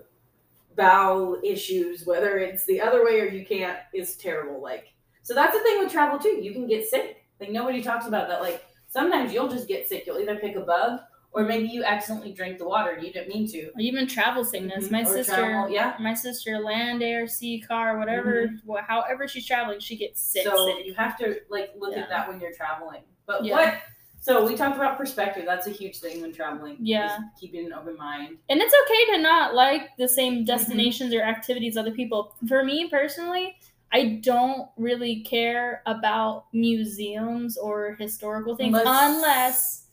bowel 0.77 1.41
issues, 1.45 2.07
whether 2.07 2.39
it's 2.39 2.65
the 2.67 2.81
other 2.81 3.05
way 3.05 3.21
or 3.21 3.27
you 3.27 3.45
can't, 3.45 3.79
is 3.93 4.17
terrible. 4.17 4.63
Like 4.63 4.93
so 5.23 5.35
that's 5.35 5.57
the 5.57 5.63
thing 5.63 5.79
with 5.81 5.93
travel 5.93 6.19
too. 6.19 6.39
You 6.43 6.53
can 6.53 6.67
get 6.67 6.89
sick. 6.89 7.25
Like 7.41 7.51
nobody 7.51 7.83
talks 7.83 8.07
about 8.07 8.29
that. 8.29 8.41
Like 8.41 8.65
sometimes 8.89 9.33
you'll 9.33 9.49
just 9.49 9.69
get 9.69 9.89
sick. 9.89 10.05
You'll 10.07 10.19
either 10.19 10.37
pick 10.37 10.57
a 10.57 10.61
bug 10.61 11.01
or 11.33 11.45
maybe 11.45 11.69
you 11.69 11.85
accidentally 11.85 12.33
drink 12.33 12.59
the 12.59 12.67
water 12.67 12.91
and 12.91 13.07
you 13.07 13.13
didn't 13.13 13.29
mean 13.29 13.47
to. 13.53 13.67
Or 13.69 13.81
even 13.81 14.07
travel 14.09 14.45
sickness. 14.45 14.89
Mhm. 14.89 14.91
My 14.91 15.03
Or 15.03 15.07
sister, 15.07 15.35
travel, 15.37 15.69
yeah. 15.71 15.95
my 16.01 16.13
sister, 16.15 16.59
land, 16.59 17.03
air, 17.03 17.29
sea, 17.29 17.61
car, 17.61 17.99
whatever, 17.99 18.49
wh- 18.69 18.81
however 18.85 19.29
she's 19.29 19.47
traveling, 19.47 19.79
she 19.79 19.97
gets 19.97 20.21
sick. 20.21 20.45
Mm-hmm. 20.45 20.57
so 20.57 20.67
sick. 20.77 20.87
you 20.87 20.95
have 20.95 21.17
to 21.19 21.41
like 21.49 21.71
look 21.79 21.95
Yeah. 21.95 22.03
at 22.03 22.09
that 22.09 22.29
when 22.29 22.41
you're 22.41 22.53
traveling. 22.53 23.03
But 23.27 23.45
Yeah. 23.45 23.55
what? 23.55 23.75
So 24.23 24.47
we 24.47 24.55
talked 24.55 24.77
about 24.77 24.99
perspective. 24.99 25.45
That's 25.47 25.67
a 25.67 25.71
huge 25.71 25.99
thing 25.99 26.21
when 26.21 26.33
traveling. 26.33 26.77
Yeah. 26.79 27.19
keeping 27.41 27.65
an 27.67 27.73
open 27.73 27.97
mind. 27.97 28.37
And 28.51 28.61
it's 28.61 28.75
okay 28.85 29.17
to 29.17 29.23
not 29.23 29.55
like 29.55 29.97
the 29.97 30.09
same 30.09 30.35
Mm-hmm. 30.35 30.45
destinations 30.45 31.15
or 31.15 31.23
activities 31.23 31.77
other 31.77 31.91
people. 31.91 32.35
For 32.47 32.63
me 32.63 32.89
personally, 32.91 33.57
I 33.93 34.21
don't 34.23 34.69
really 34.77 35.23
care 35.23 35.83
about 35.87 36.45
museums 36.53 37.57
or 37.57 37.97
historical 37.99 38.57
things 38.57 38.77
Unless- 38.79 39.15
unless 39.17 39.87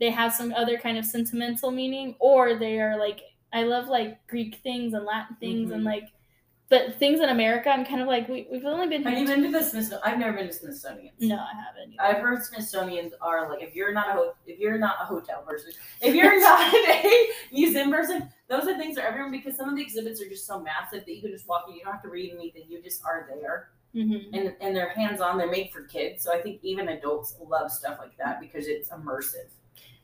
they 0.00 0.10
have 0.10 0.32
some 0.32 0.52
other 0.54 0.78
kind 0.78 0.98
of 0.98 1.04
sentimental 1.04 1.70
meaning 1.70 2.16
or 2.18 2.54
they 2.56 2.80
are 2.80 2.98
like 2.98 3.20
I 3.52 3.62
love 3.62 3.86
like 3.88 4.26
Greek 4.26 4.56
things 4.62 4.92
and 4.92 5.04
Latin 5.04 5.36
things 5.38 5.70
and 5.70 5.82
Mhm. 5.82 5.86
like 5.86 6.08
but 6.68 6.96
things 6.96 7.20
in 7.20 7.28
America 7.28 7.70
I'm 7.70 7.84
kind 7.84 8.00
of 8.00 8.08
like 8.08 8.28
we, 8.28 8.46
we've 8.50 8.64
only 8.64 8.88
been 8.88 9.02
Have 9.04 9.18
you 9.18 9.26
been 9.26 9.42
to 9.44 9.50
the 9.52 9.62
Smithsonian? 9.62 10.00
I've 10.04 10.18
never 10.18 10.36
been 10.36 10.48
to 10.48 10.52
Smithsonian. 10.52 11.12
No, 11.20 11.36
I 11.36 11.52
haven't. 11.54 11.94
I've 12.00 12.18
heard 12.22 12.42
Smithsonian's 12.42 13.12
are 13.20 13.48
like 13.48 13.62
if 13.62 13.74
you're 13.74 13.92
not 13.92 14.08
a 14.10 14.12
ho- 14.12 14.34
if 14.46 14.58
you're 14.58 14.78
not 14.78 14.96
a 15.00 15.04
hotel 15.04 15.42
person, 15.46 15.70
if 16.00 16.14
you're 16.14 16.40
not 16.48 16.74
a 16.74 17.28
museum 17.52 17.90
person, 17.92 18.28
those 18.48 18.66
are 18.66 18.76
things 18.76 18.96
for 18.98 19.02
everyone 19.04 19.30
because 19.30 19.56
some 19.56 19.68
of 19.68 19.76
the 19.76 19.82
exhibits 19.82 20.20
are 20.20 20.28
just 20.28 20.46
so 20.46 20.60
massive 20.60 21.04
that 21.06 21.14
you 21.14 21.22
can 21.22 21.30
just 21.30 21.46
walk 21.48 21.66
in. 21.68 21.74
You 21.76 21.84
don't 21.84 21.92
have 21.92 22.02
to 22.02 22.08
read 22.08 22.32
anything. 22.34 22.64
You 22.68 22.82
just 22.82 23.04
are 23.04 23.28
there, 23.40 23.70
hmm 23.92 24.16
and 24.32 24.52
and 24.60 24.74
they're 24.74 24.90
hands 24.90 25.20
on. 25.20 25.38
They're 25.38 25.50
made 25.50 25.70
for 25.70 25.82
kids, 25.82 26.22
so 26.24 26.32
I 26.32 26.40
think 26.42 26.60
even 26.62 26.88
adults 26.88 27.36
love 27.46 27.70
stuff 27.70 27.98
like 28.00 28.16
that 28.18 28.40
because 28.40 28.66
it's 28.66 28.88
immersive, 28.90 29.48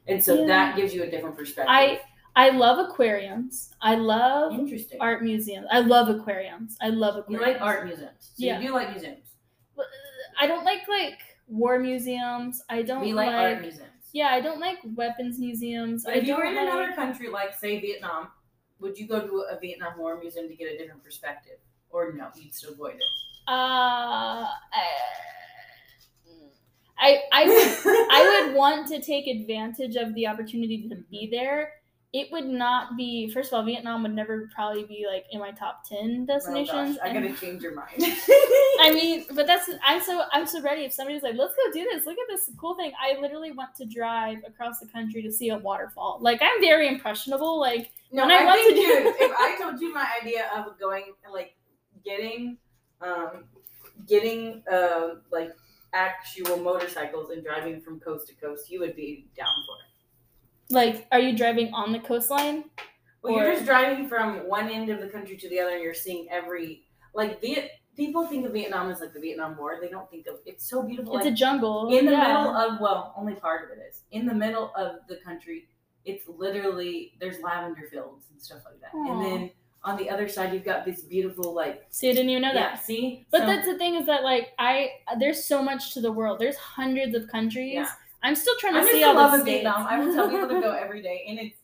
and 0.06 0.22
so 0.22 0.40
Yeah. 0.40 0.46
that 0.46 0.76
gives 0.76 0.94
you 0.94 1.02
a 1.02 1.10
different 1.10 1.36
perspective. 1.36 1.66
I 1.70 2.00
I 2.34 2.50
love 2.50 2.78
aquariums. 2.88 3.70
I 3.80 3.94
love 3.96 4.52
interesting. 4.54 4.98
art 5.00 5.22
museums. 5.22 5.66
I 5.70 5.80
love 5.80 6.08
aquariums. 6.08 6.76
I 6.80 6.88
love 6.88 7.16
aquariums. 7.16 7.46
You 7.46 7.52
like 7.52 7.62
art 7.62 7.84
museums, 7.86 8.12
so 8.20 8.32
Yeah. 8.36 8.58
you 8.60 8.68
do 8.68 8.74
like 8.74 8.90
museums. 8.90 9.28
I 10.40 10.46
don't 10.46 10.64
like 10.64 10.88
like 10.88 11.18
war 11.46 11.78
museums. 11.78 12.62
I 12.70 12.82
don't 12.82 13.02
We 13.02 13.12
like, 13.12 13.26
like, 13.26 13.34
art 13.36 13.60
museums. 13.62 13.88
Yeah, 14.12 14.28
I 14.28 14.40
don't 14.40 14.60
like 14.60 14.78
weapons 14.94 15.38
museums. 15.38 16.04
But 16.04 16.14
I 16.14 16.18
if 16.18 16.26
you 16.26 16.36
were 16.36 16.44
in 16.44 16.54
like, 16.56 16.66
another 16.68 16.92
country, 16.94 17.28
like 17.28 17.54
say 17.54 17.80
Vietnam, 17.80 18.28
would 18.80 18.98
you 18.98 19.06
go 19.06 19.20
to 19.26 19.44
a 19.50 19.58
Vietnam 19.60 19.98
War 19.98 20.18
museum 20.18 20.48
to 20.48 20.54
get 20.54 20.72
a 20.72 20.78
different 20.78 21.02
perspective, 21.04 21.58
or 21.90 22.12
no, 22.12 22.28
you'd 22.34 22.54
still 22.54 22.72
avoid 22.72 22.94
it? 22.96 23.02
Uh, 23.46 24.46
I 26.98 27.20
I 27.32 27.44
would 27.46 28.06
I 28.10 28.44
would 28.46 28.54
want 28.62 28.86
to 28.88 29.00
take 29.00 29.26
advantage 29.26 29.96
of 29.96 30.14
the 30.14 30.26
opportunity 30.26 30.88
to 30.88 30.96
be 31.10 31.28
there. 31.30 31.72
It 32.12 32.30
would 32.30 32.46
not 32.46 32.96
be 32.96 33.30
first 33.30 33.52
of 33.52 33.56
all, 33.56 33.64
Vietnam 33.64 34.02
would 34.02 34.14
never 34.14 34.50
probably 34.54 34.84
be 34.84 35.06
like 35.10 35.24
in 35.30 35.40
my 35.40 35.50
top 35.52 35.88
10 35.88 36.26
destinations. 36.26 36.98
gosh, 36.98 37.08
I 37.08 37.12
gotta 37.12 37.32
change 37.32 37.62
your 37.62 37.74
mind. 37.74 37.88
I 38.80 38.90
mean, 38.92 39.24
but 39.34 39.46
that's 39.46 39.70
I'm 39.84 40.02
so 40.02 40.24
I'm 40.30 40.46
so 40.46 40.60
ready. 40.60 40.82
If 40.82 40.92
somebody's 40.92 41.22
like, 41.22 41.36
"Let's 41.36 41.54
go 41.54 41.72
do 41.72 41.88
this. 41.90 42.04
Look 42.04 42.18
at 42.18 42.28
this 42.28 42.50
cool 42.58 42.74
thing." 42.74 42.92
I 43.02 43.18
literally 43.18 43.52
want 43.52 43.74
to 43.76 43.86
drive 43.86 44.38
across 44.46 44.78
the 44.80 44.88
country 44.88 45.22
to 45.22 45.32
see 45.32 45.48
a 45.48 45.58
waterfall. 45.58 46.18
Like 46.20 46.42
I'm 46.42 46.60
very 46.60 46.86
impressionable. 46.86 47.58
Like 47.58 47.92
no, 48.12 48.26
when 48.26 48.30
I 48.30 48.40
I, 48.40 48.44
want 48.44 48.68
to 48.68 48.74
do- 48.74 48.82
dude, 48.82 49.14
if 49.20 49.32
I 49.38 49.56
told 49.58 49.80
you 49.80 49.92
my 49.92 50.06
idea 50.20 50.44
of 50.54 50.78
going, 50.78 51.14
like, 51.32 51.56
getting, 52.04 52.58
um, 53.00 53.44
getting, 54.06 54.62
uh, 54.70 55.14
like, 55.30 55.52
actual 55.94 56.58
motorcycles 56.58 57.30
and 57.30 57.42
driving 57.42 57.80
from 57.80 58.00
coast 58.00 58.28
to 58.28 58.34
coast, 58.34 58.70
you 58.70 58.80
would 58.80 58.94
be 58.94 59.28
down 59.34 59.54
for 59.66 59.76
it. 59.76 59.91
Like, 60.72 61.06
are 61.12 61.20
you 61.20 61.36
driving 61.36 61.72
on 61.74 61.92
the 61.92 61.98
coastline? 61.98 62.64
Well, 63.22 63.34
Or- 63.34 63.42
you're 63.44 63.52
just 63.54 63.66
driving 63.66 64.08
from 64.08 64.48
one 64.48 64.68
end 64.68 64.88
of 64.90 65.00
the 65.00 65.08
country 65.08 65.36
to 65.36 65.48
the 65.48 65.60
other, 65.60 65.74
and 65.74 65.82
you're 65.82 65.94
seeing 65.94 66.28
every 66.30 66.82
like 67.14 67.40
Viet. 67.40 67.70
People 67.94 68.26
think 68.26 68.46
of 68.46 68.52
Vietnam 68.52 68.90
as 68.90 69.00
like 69.00 69.12
the 69.12 69.20
Vietnam 69.20 69.56
War. 69.58 69.76
They 69.80 69.88
don't 69.90 70.10
think 70.10 70.26
of 70.26 70.36
it's 70.46 70.68
so 70.68 70.82
beautiful. 70.82 71.14
It's 71.16 71.26
like, 71.26 71.34
a 71.34 71.36
jungle. 71.36 71.94
in 71.96 72.06
the 72.06 72.12
yeah. 72.12 72.26
middle 72.26 72.56
of 72.56 72.80
well, 72.80 73.12
only 73.16 73.34
part 73.34 73.64
of 73.64 73.76
it 73.76 73.82
is 73.86 74.00
in 74.12 74.26
the 74.26 74.34
middle 74.34 74.72
of 74.76 74.96
the 75.08 75.16
country. 75.16 75.68
It's 76.04 76.26
literally 76.26 77.12
there's 77.20 77.38
lavender 77.40 77.86
fields 77.90 78.26
and 78.32 78.40
stuff 78.40 78.62
like 78.64 78.80
that, 78.80 78.90
Aw. 78.94 79.12
and 79.12 79.24
then 79.24 79.50
on 79.84 79.96
the 79.98 80.08
other 80.08 80.26
side 80.28 80.52
you've 80.54 80.64
got 80.64 80.84
this 80.84 81.02
beautiful 81.02 81.52
like 81.52 81.84
See, 81.90 82.08
I 82.08 82.12
didn't 82.12 82.30
even 82.30 82.42
know 82.42 82.48
yeah. 82.52 82.70
that. 82.76 82.84
See, 82.84 83.26
But 83.30 83.40
So- 83.40 83.46
that's 83.46 83.66
the 83.66 83.76
thing 83.76 83.94
is 83.96 84.06
that 84.06 84.22
like 84.24 84.52
I 84.58 84.90
there's 85.18 85.44
so 85.44 85.62
much 85.62 85.92
to 85.94 86.00
the 86.00 86.10
world. 86.10 86.38
There's 86.38 86.56
hundreds 86.56 87.14
of 87.14 87.28
countries. 87.28 87.74
Yeah. 87.74 87.88
I'm 88.22 88.34
still 88.34 88.54
trying 88.58 88.74
to 88.74 88.80
I'm 88.80 88.86
see 88.86 89.02
all 89.04 89.14
love 89.14 89.38
the. 89.38 89.44
Vietnam. 89.44 89.86
I 89.88 89.98
will 89.98 90.12
tell 90.14 90.28
people 90.30 90.48
to 90.48 90.60
go 90.60 90.70
every 90.80 91.02
day, 91.02 91.24
and 91.28 91.38
it's 91.38 91.56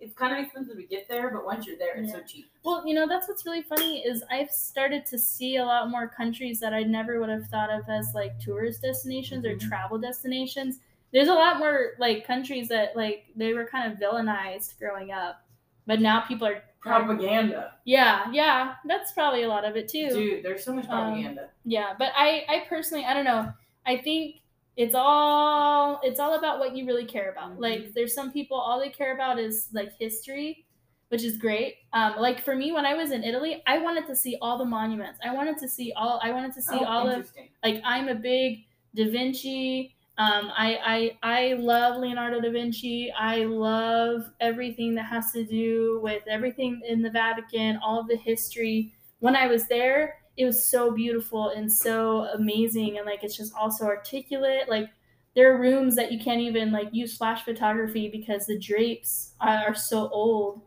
it's 0.00 0.14
kind 0.14 0.36
of 0.36 0.44
expensive 0.44 0.76
to 0.76 0.82
get 0.82 1.08
there, 1.08 1.30
but 1.30 1.44
once 1.44 1.64
you're 1.66 1.78
there, 1.78 1.94
it's 1.94 2.10
so 2.12 2.20
cheap. 2.26 2.46
Well, 2.64 2.84
you 2.86 2.92
know, 2.92 3.06
that's 3.06 3.28
what's 3.28 3.46
really 3.46 3.62
funny 3.62 4.00
is 4.00 4.24
I've 4.32 4.50
started 4.50 5.06
to 5.06 5.18
see 5.18 5.56
a 5.56 5.64
lot 5.64 5.90
more 5.90 6.08
countries 6.08 6.58
that 6.58 6.74
I 6.74 6.82
never 6.82 7.20
would 7.20 7.28
have 7.28 7.46
thought 7.46 7.70
of 7.70 7.88
as 7.88 8.10
like 8.12 8.36
tourist 8.40 8.82
destinations 8.82 9.44
or 9.46 9.54
Mhm. 9.54 9.60
travel 9.60 9.98
destinations. 9.98 10.80
There's 11.12 11.28
a 11.28 11.34
lot 11.34 11.60
more 11.60 11.92
like 11.98 12.26
countries 12.26 12.68
that 12.68 12.96
like 12.96 13.26
they 13.36 13.54
were 13.54 13.64
kind 13.64 13.92
of 13.92 13.98
villainized 14.00 14.76
growing 14.78 15.12
up, 15.12 15.44
but 15.86 16.00
now 16.00 16.20
people 16.22 16.48
are 16.48 16.62
Propaganda, 16.80 17.74
Yeah, 17.84 18.26
yeah, 18.32 18.74
that's 18.86 19.12
probably 19.12 19.44
a 19.44 19.48
lot 19.48 19.64
of 19.64 19.76
it 19.76 19.86
too. 19.88 20.08
dude. 20.10 20.42
There's 20.44 20.64
so 20.64 20.74
much 20.74 20.86
Um, 20.88 20.90
propaganda. 21.12 21.50
Yeah, 21.64 21.94
but 21.96 22.10
I 22.16 22.44
I 22.48 22.64
personally 22.68 23.04
I 23.04 23.14
don't 23.14 23.24
know. 23.24 23.52
I 23.86 23.98
think 23.98 24.40
it's 24.76 24.94
all 24.94 26.00
it's 26.02 26.18
all 26.18 26.38
about 26.38 26.58
what 26.58 26.76
you 26.76 26.86
really 26.86 27.04
care 27.04 27.30
about. 27.30 27.60
Like 27.60 27.92
there's 27.94 28.14
some 28.14 28.32
people 28.32 28.56
all 28.56 28.80
they 28.80 28.88
care 28.88 29.14
about 29.14 29.38
is 29.38 29.68
like 29.72 29.92
history, 29.98 30.64
which 31.08 31.24
is 31.24 31.36
great. 31.36 31.76
Um 31.92 32.14
like 32.18 32.42
for 32.42 32.56
me 32.56 32.72
when 32.72 32.86
I 32.86 32.94
was 32.94 33.10
in 33.10 33.22
Italy, 33.22 33.62
I 33.66 33.78
wanted 33.78 34.06
to 34.06 34.16
see 34.16 34.38
all 34.40 34.56
the 34.58 34.64
monuments. 34.64 35.20
I 35.24 35.34
wanted 35.34 35.58
to 35.58 35.68
see 35.68 35.92
all 35.94 36.20
I 36.22 36.32
wanted 36.32 36.54
to 36.54 36.62
see 36.62 36.78
oh, 36.80 36.84
all 36.84 37.08
of 37.08 37.30
like 37.62 37.82
I'm 37.84 38.08
a 38.08 38.14
big 38.14 38.64
Da 38.94 39.10
Vinci. 39.10 39.94
Um, 40.18 40.52
I, 40.54 40.78
I 41.22 41.40
I 41.40 41.54
love 41.54 41.96
Leonardo 41.98 42.40
da 42.40 42.50
Vinci. 42.50 43.10
I 43.18 43.44
love 43.44 44.30
everything 44.40 44.94
that 44.96 45.06
has 45.06 45.32
to 45.32 45.44
do 45.44 46.00
with 46.02 46.22
everything 46.28 46.82
in 46.86 47.00
the 47.00 47.10
Vatican, 47.10 47.78
all 47.82 47.98
of 47.98 48.08
the 48.08 48.16
history. 48.16 48.92
When 49.20 49.34
I 49.34 49.46
was 49.46 49.66
there, 49.68 50.21
it 50.36 50.44
was 50.44 50.64
so 50.64 50.90
beautiful 50.90 51.50
and 51.50 51.70
so 51.70 52.28
amazing, 52.34 52.98
and 52.98 53.06
like 53.06 53.22
it's 53.22 53.36
just 53.36 53.54
also 53.54 53.84
articulate. 53.84 54.68
Like 54.68 54.88
there 55.34 55.54
are 55.54 55.60
rooms 55.60 55.96
that 55.96 56.12
you 56.12 56.18
can't 56.18 56.40
even 56.40 56.72
like 56.72 56.88
use 56.92 57.16
flash 57.16 57.44
photography 57.44 58.08
because 58.08 58.46
the 58.46 58.58
drapes 58.58 59.34
are, 59.40 59.74
so 59.74 60.08
old 60.08 60.62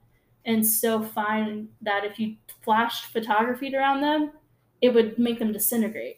and 0.46 0.66
so 0.66 1.02
fine 1.02 1.70
that 1.82 2.04
if 2.06 2.20
you 2.20 2.36
flashed 2.64 3.06
photography 3.06 3.76
around 3.76 4.02
them, 4.02 4.32
it 4.82 4.94
would 4.94 5.18
make 5.18 5.40
them 5.40 5.52
disintegrate. 5.52 6.18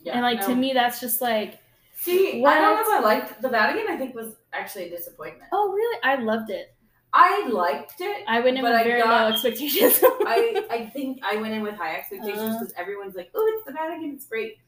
Yeah, 0.00 0.14
and 0.14 0.22
like 0.22 0.40
no. 0.40 0.48
to 0.48 0.56
me, 0.56 0.72
that's 0.72 1.00
just 1.00 1.20
like, 1.20 1.58
See, 1.94 2.40
What? 2.40 2.56
I 2.56 2.60
don't 2.62 2.76
know 2.76 2.82
if 2.82 2.88
I 2.88 3.00
liked 3.00 3.42
the 3.42 3.48
Vatican. 3.50 3.86
I 3.90 3.96
think 3.98 4.14
was 4.14 4.34
actually 4.52 4.86
a 4.86 4.96
disappointment. 4.96 5.50
oh 5.52 5.70
really? 5.72 6.00
I 6.02 6.16
loved 6.22 6.50
it. 6.50 6.74
I 7.12 7.46
liked 7.48 8.00
it. 8.00 8.24
I 8.28 8.40
went 8.40 8.56
in 8.56 8.62
with 8.62 8.72
I 8.72 8.84
very 8.84 9.02
got- 9.02 9.22
low 9.28 9.32
expectations. 9.32 9.98
I 10.02 10.64
I 10.70 10.86
think 10.92 11.18
I 11.24 11.36
went 11.36 11.54
in 11.54 11.62
with 11.62 11.74
high 11.74 11.96
expectations 11.96 12.38
Uh. 12.40 12.58
because 12.58 12.72
everyone's 12.76 13.16
like, 13.16 13.30
"Oh, 13.34 13.44
it's 13.56 13.66
the 13.66 13.72
Vatican, 13.72 14.12
it's 14.14 14.26
great," 14.26 14.58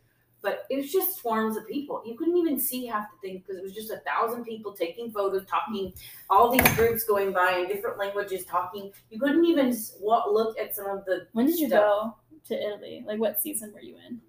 but 0.42 0.64
it 0.70 0.76
was 0.76 0.90
just 0.90 1.18
swarms 1.20 1.56
of 1.56 1.66
people. 1.68 2.02
You 2.04 2.16
couldn't 2.16 2.36
even 2.36 2.58
see 2.58 2.86
half 2.86 3.06
the 3.12 3.28
thing 3.28 3.38
because 3.38 3.56
it 3.58 3.62
was 3.62 3.74
just 3.74 3.90
a 3.92 3.98
thousand 3.98 4.44
people 4.44 4.72
taking 4.72 5.12
photos, 5.12 5.46
talking, 5.46 5.92
all 6.30 6.50
these 6.50 6.68
groups 6.74 7.04
going 7.04 7.32
by 7.32 7.58
in 7.58 7.68
different 7.68 7.96
languages 7.98 8.44
talking. 8.44 8.90
You 9.10 9.20
couldn't 9.20 9.44
even 9.44 9.72
look 10.00 10.58
at 10.58 10.74
some 10.74 10.86
of 10.86 11.04
the. 11.04 11.28
when 11.32 11.46
did 11.46 11.58
you 11.60 11.68
stuff. 11.68 11.80
go 11.80 12.16
to 12.48 12.54
Italy? 12.60 13.04
Like 13.06 13.20
what 13.20 13.40
season 13.40 13.72
were 13.72 13.80
you 13.82 13.96
in? 14.08 14.20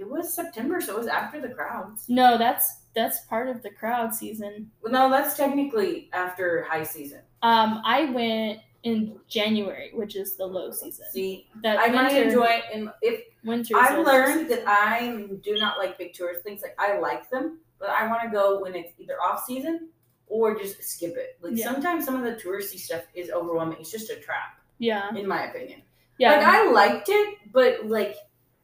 It 0.00 0.08
was 0.08 0.32
September, 0.32 0.80
so 0.80 0.94
it 0.96 0.98
was 0.98 1.06
after 1.08 1.42
the 1.42 1.50
crowds. 1.50 2.06
No, 2.08 2.38
that's 2.38 2.78
that's 2.94 3.20
part 3.26 3.48
of 3.48 3.62
the 3.62 3.68
crowd 3.70 4.14
season. 4.14 4.70
Well, 4.82 4.90
no, 4.92 5.10
that's 5.10 5.36
technically 5.36 6.08
after 6.14 6.62
high 6.64 6.84
season. 6.84 7.20
Um, 7.42 7.82
I 7.84 8.06
went 8.06 8.60
in 8.82 9.18
January, 9.28 9.90
which 9.92 10.16
is 10.16 10.36
the 10.38 10.46
low 10.46 10.70
season. 10.70 11.04
See, 11.12 11.48
That 11.62 11.78
I 11.78 11.88
might 11.88 12.12
winter, 12.14 12.28
enjoy 12.28 12.44
it, 12.46 12.64
and 12.72 12.90
if 13.02 13.20
winter. 13.44 13.76
I've 13.76 14.04
learned 14.06 14.50
that 14.50 14.62
I 14.66 15.28
do 15.42 15.56
not 15.56 15.76
like 15.76 15.98
big 15.98 16.14
tourist 16.14 16.44
things. 16.44 16.62
Like 16.62 16.74
I 16.78 16.98
like 16.98 17.28
them, 17.28 17.58
but 17.78 17.90
I 17.90 18.06
want 18.06 18.22
to 18.22 18.30
go 18.30 18.58
when 18.62 18.74
it's 18.74 18.92
either 18.98 19.20
off 19.22 19.44
season 19.44 19.90
or 20.28 20.58
just 20.58 20.82
skip 20.82 21.14
it. 21.18 21.36
Like 21.42 21.52
Yeah. 21.58 21.66
sometimes 21.70 22.06
some 22.06 22.16
of 22.16 22.22
the 22.22 22.40
touristy 22.42 22.78
stuff 22.78 23.02
is 23.14 23.30
overwhelming. 23.30 23.76
It's 23.80 23.90
just 23.92 24.08
a 24.10 24.16
trap, 24.16 24.58
Yeah, 24.78 25.14
in 25.14 25.26
my 25.26 25.44
opinion. 25.50 25.82
yeah. 26.16 26.36
Like 26.36 26.46
I 26.46 26.70
liked 26.70 27.08
it, 27.10 27.36
but 27.52 27.84
like 27.86 28.16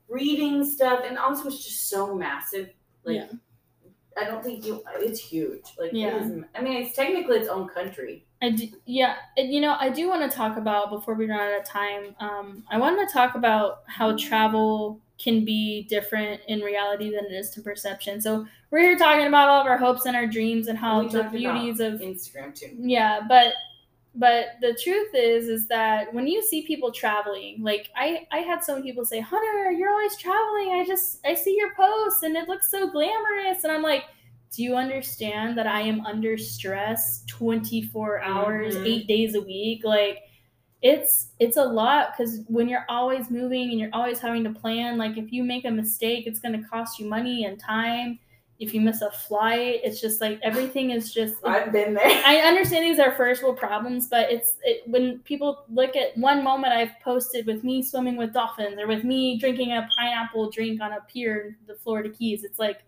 reading 0.09 0.65
stuff, 0.65 1.01
and 1.07 1.19
also 1.19 1.49
it's 1.49 1.65
just 1.65 1.89
so 1.89 2.15
massive. 2.15 2.71
Like, 3.05 3.17
Yeah. 3.17 3.27
I 4.19 4.25
don't 4.25 4.43
think 4.43 4.65
you. 4.65 4.83
It's 4.99 5.21
huge. 5.21 5.65
Like, 5.79 5.91
Yeah. 5.93 6.17
is- 6.17 6.45
I 6.55 6.63
mean, 6.63 6.83
it's 6.83 6.97
technically 6.97 7.37
its 7.39 7.49
own 7.49 7.69
country. 7.69 8.25
I 8.41 8.51
do, 8.51 8.69
yeah, 8.87 9.17
and, 9.37 9.53
you 9.53 9.61
know, 9.61 9.77
I 9.79 9.89
do 9.91 10.09
want 10.09 10.31
to 10.31 10.35
talk 10.35 10.57
about 10.57 10.91
before 10.91 11.15
we 11.15 11.27
run 11.29 11.41
out 11.41 11.59
of 11.61 11.65
time. 11.67 12.15
Um, 12.21 12.65
I 12.71 12.79
want 12.79 12.99
to 13.07 13.13
talk 13.13 13.35
about 13.35 13.81
how 13.87 14.17
travel 14.17 15.01
can 15.19 15.45
be 15.45 15.85
different 15.85 16.41
in 16.47 16.61
reality 16.61 17.11
than 17.11 17.25
it 17.25 17.33
is 17.33 17.51
to 17.53 17.63
perception. 17.63 18.21
So 18.21 18.47
we're 18.71 18.81
here 18.81 18.97
talking 18.99 19.27
about 19.27 19.49
all 19.49 19.61
of 19.63 19.67
our 19.67 19.79
hopes 19.79 20.05
and 20.05 20.15
our 20.15 20.27
dreams 20.27 20.69
and 20.69 20.79
how 20.79 21.09
the 21.09 21.25
beauties 21.25 21.81
of 21.81 21.95
Instagram 22.01 22.55
too. 22.55 22.75
yeah, 22.79 23.21
but 23.27 23.55
but 24.17 24.47
the 24.61 24.75
truth 24.83 25.11
is 25.15 25.49
is 25.49 25.69
that 25.69 26.13
when 26.15 26.27
you 26.27 26.43
see 26.43 26.67
people 26.67 26.91
traveling, 26.93 27.63
like 27.63 27.91
I 27.97 28.27
I 28.33 28.39
had 28.39 28.65
some 28.65 28.83
people 28.83 29.05
say, 29.05 29.21
"Hunter, 29.21 29.71
you're 29.73 29.91
always 29.91 30.17
traveling. 30.17 30.71
I 30.81 30.85
just 30.87 31.25
I 31.27 31.35
see 31.35 31.57
your 31.57 31.75
posts 31.75 32.23
and 32.23 32.37
it 32.37 32.49
looks 32.49 32.71
so 32.71 32.89
glamorous." 32.91 33.65
And 33.65 33.73
I'm 33.73 33.83
like, 33.83 34.05
"Do 34.53 34.63
you 34.63 34.77
understand 34.77 35.57
that 35.59 35.67
I 35.67 35.83
am 35.83 36.01
under 36.07 36.37
stress 36.39 37.25
24 37.27 38.21
hours, 38.23 38.77
Mhm. 38.77 38.87
8 38.87 39.07
days 39.09 39.35
a 39.35 39.41
week?" 39.41 39.85
Like 39.85 40.21
it's 40.83 41.33
it's 41.41 41.57
a 41.57 41.65
lot 41.65 42.17
cuz 42.17 42.41
when 42.49 42.69
you're 42.69 42.85
always 42.89 43.31
moving 43.31 43.71
and 43.71 43.81
you're 43.81 43.91
always 43.95 44.21
having 44.21 44.45
to 44.45 44.51
plan, 44.51 44.99
like 44.99 45.17
if 45.17 45.33
you 45.33 45.43
make 45.45 45.65
a 45.65 45.71
mistake, 45.71 46.27
it's 46.27 46.39
going 46.41 46.61
to 46.61 46.69
cost 46.69 46.99
you 46.99 47.07
money 47.09 47.45
and 47.45 47.59
time. 47.59 48.19
If 48.59 48.73
you 48.73 48.81
miss 48.81 49.03
a 49.03 49.11
flight, 49.11 49.81
it's 49.85 50.01
just 50.01 50.21
like 50.21 50.41
everything 50.43 50.91
is 50.91 51.13
just 51.13 51.35
I've 51.45 51.73
been 51.73 51.93
there. 51.93 52.07
I 52.27 52.39
understand 52.39 52.85
these 52.85 52.99
are 52.99 53.13
first 53.15 53.43
world 53.43 53.59
problems, 53.59 54.09
but 54.09 54.31
it's 54.33 54.55
it, 54.63 54.83
when 54.87 55.19
people 55.21 55.65
look 55.69 55.95
at 55.95 56.17
one 56.17 56.43
moment 56.43 56.73
I've 56.73 56.99
posted 57.05 57.47
with 57.47 57.65
me 57.65 57.83
swimming 57.83 58.17
with 58.17 58.33
dolphins 58.33 58.79
or 58.79 58.87
with 58.87 59.05
me 59.05 59.39
drinking 59.39 59.73
a 59.73 59.87
pineapple 59.95 60.51
drink 60.51 60.81
on 60.81 60.93
a 60.93 61.01
pier 61.03 61.57
in 61.61 61.67
the 61.67 61.75
Florida 61.75 62.09
Keys. 62.09 62.45
It's 62.45 62.59
like, 62.59 62.79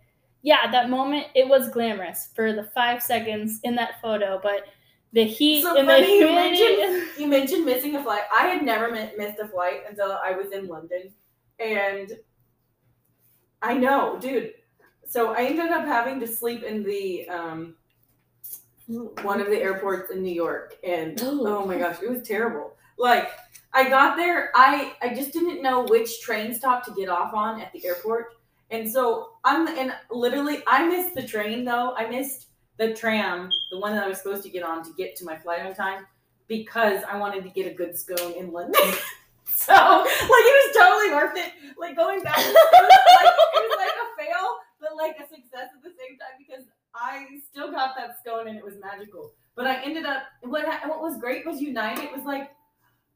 yeah, 0.42 0.70
that 0.70 0.88
moment 0.88 1.26
it 1.34 1.46
was 1.46 1.68
glamorous 1.68 2.28
for 2.34 2.54
the 2.54 2.64
five 2.64 3.02
seconds 3.02 3.60
in 3.64 3.74
that 3.74 4.00
photo, 4.00 4.40
but 4.42 4.64
the 5.12 5.24
heat 5.24 5.62
So 5.64 5.76
and 5.76 5.86
the 5.88 5.92
funny 5.92 6.18
you 6.18 6.26
humidity. 6.28 6.76
mentioned 6.78 7.08
you 7.18 7.26
mentioned 7.26 7.64
missing 7.66 7.96
a 7.96 8.02
flight. 8.02 8.22
I 8.34 8.46
had 8.46 8.62
never 8.62 8.90
mi- 8.90 9.12
missed 9.18 9.38
a 9.38 9.48
flight 9.48 9.80
until 9.88 10.12
I 10.24 10.32
was 10.32 10.50
in 10.52 10.66
London, 10.66 11.12
and 11.58 12.12
I 13.60 13.74
know, 13.74 14.18
dude. 14.20 14.52
So 15.08 15.32
I 15.32 15.44
ended 15.44 15.70
up 15.70 15.86
having 15.86 16.20
to 16.20 16.26
sleep 16.26 16.62
in 16.62 16.84
the 16.84 17.26
um, 17.30 17.74
one 19.22 19.40
of 19.40 19.46
the 19.46 19.56
airports 19.56 20.10
in 20.10 20.22
New 20.22 20.34
York, 20.34 20.76
and 20.84 21.18
oh 21.22 21.66
my 21.66 21.78
gosh, 21.78 21.96
it 22.02 22.10
was 22.10 22.28
terrible. 22.28 22.76
Like 22.98 23.30
I 23.72 23.88
got 23.88 24.18
there, 24.18 24.50
I 24.54 24.92
I 25.00 25.14
just 25.14 25.32
didn't 25.32 25.62
know 25.62 25.84
which 25.84 26.20
train 26.20 26.52
stop 26.52 26.84
to 26.84 26.92
get 26.92 27.08
off 27.08 27.32
on 27.32 27.58
at 27.58 27.72
the 27.72 27.86
airport, 27.86 28.34
and 28.70 28.86
so 28.90 29.30
I'm 29.44 29.66
and 29.66 29.94
literally 30.10 30.62
I 30.66 30.86
missed 30.86 31.14
the 31.14 31.26
train 31.26 31.64
though. 31.64 31.94
I 31.96 32.06
missed 32.10 32.48
the 32.76 32.92
tram, 32.92 33.48
the 33.70 33.78
one 33.78 33.94
that 33.94 34.04
I 34.04 34.08
was 34.08 34.18
supposed 34.18 34.42
to 34.42 34.50
get 34.50 34.62
on 34.62 34.84
to 34.84 34.90
get 34.98 35.16
to 35.16 35.24
my 35.24 35.38
flight 35.38 35.64
on 35.64 35.74
time, 35.74 36.06
because 36.48 37.02
I 37.10 37.16
wanted 37.16 37.44
to 37.44 37.48
get 37.48 37.66
a 37.66 37.74
good 37.74 37.98
scone 37.98 38.32
in 38.32 38.52
London. 38.52 38.74
so 39.46 39.72
like 39.72 40.10
it 40.12 40.68
was 40.68 40.76
totally 40.76 41.14
worth 41.14 41.38
it. 41.38 41.52
Like 41.78 41.96
going 41.96 42.22
back, 42.22 42.38
it 42.38 42.46
was 42.46 42.90
like, 43.22 43.34
it 43.54 43.68
was 43.68 43.76
like 43.78 43.88
a 43.88 44.22
fail, 44.22 44.58
but 44.80 44.96
like 44.96 45.16
a 45.18 45.28
success 45.28 45.68
at 45.76 45.82
the 45.82 45.90
same 45.90 46.18
time 46.18 46.36
because 46.38 46.64
I 46.94 47.26
still 47.50 47.70
got 47.70 47.94
that 47.96 48.18
scone 48.20 48.48
and 48.48 48.56
it 48.56 48.64
was 48.64 48.74
magical. 48.80 49.32
But 49.56 49.66
I 49.66 49.82
ended 49.82 50.06
up 50.06 50.22
what 50.42 50.64
what 50.88 51.00
was 51.00 51.18
great 51.18 51.44
was 51.46 51.60
United 51.60 52.10
was 52.14 52.24
like, 52.24 52.50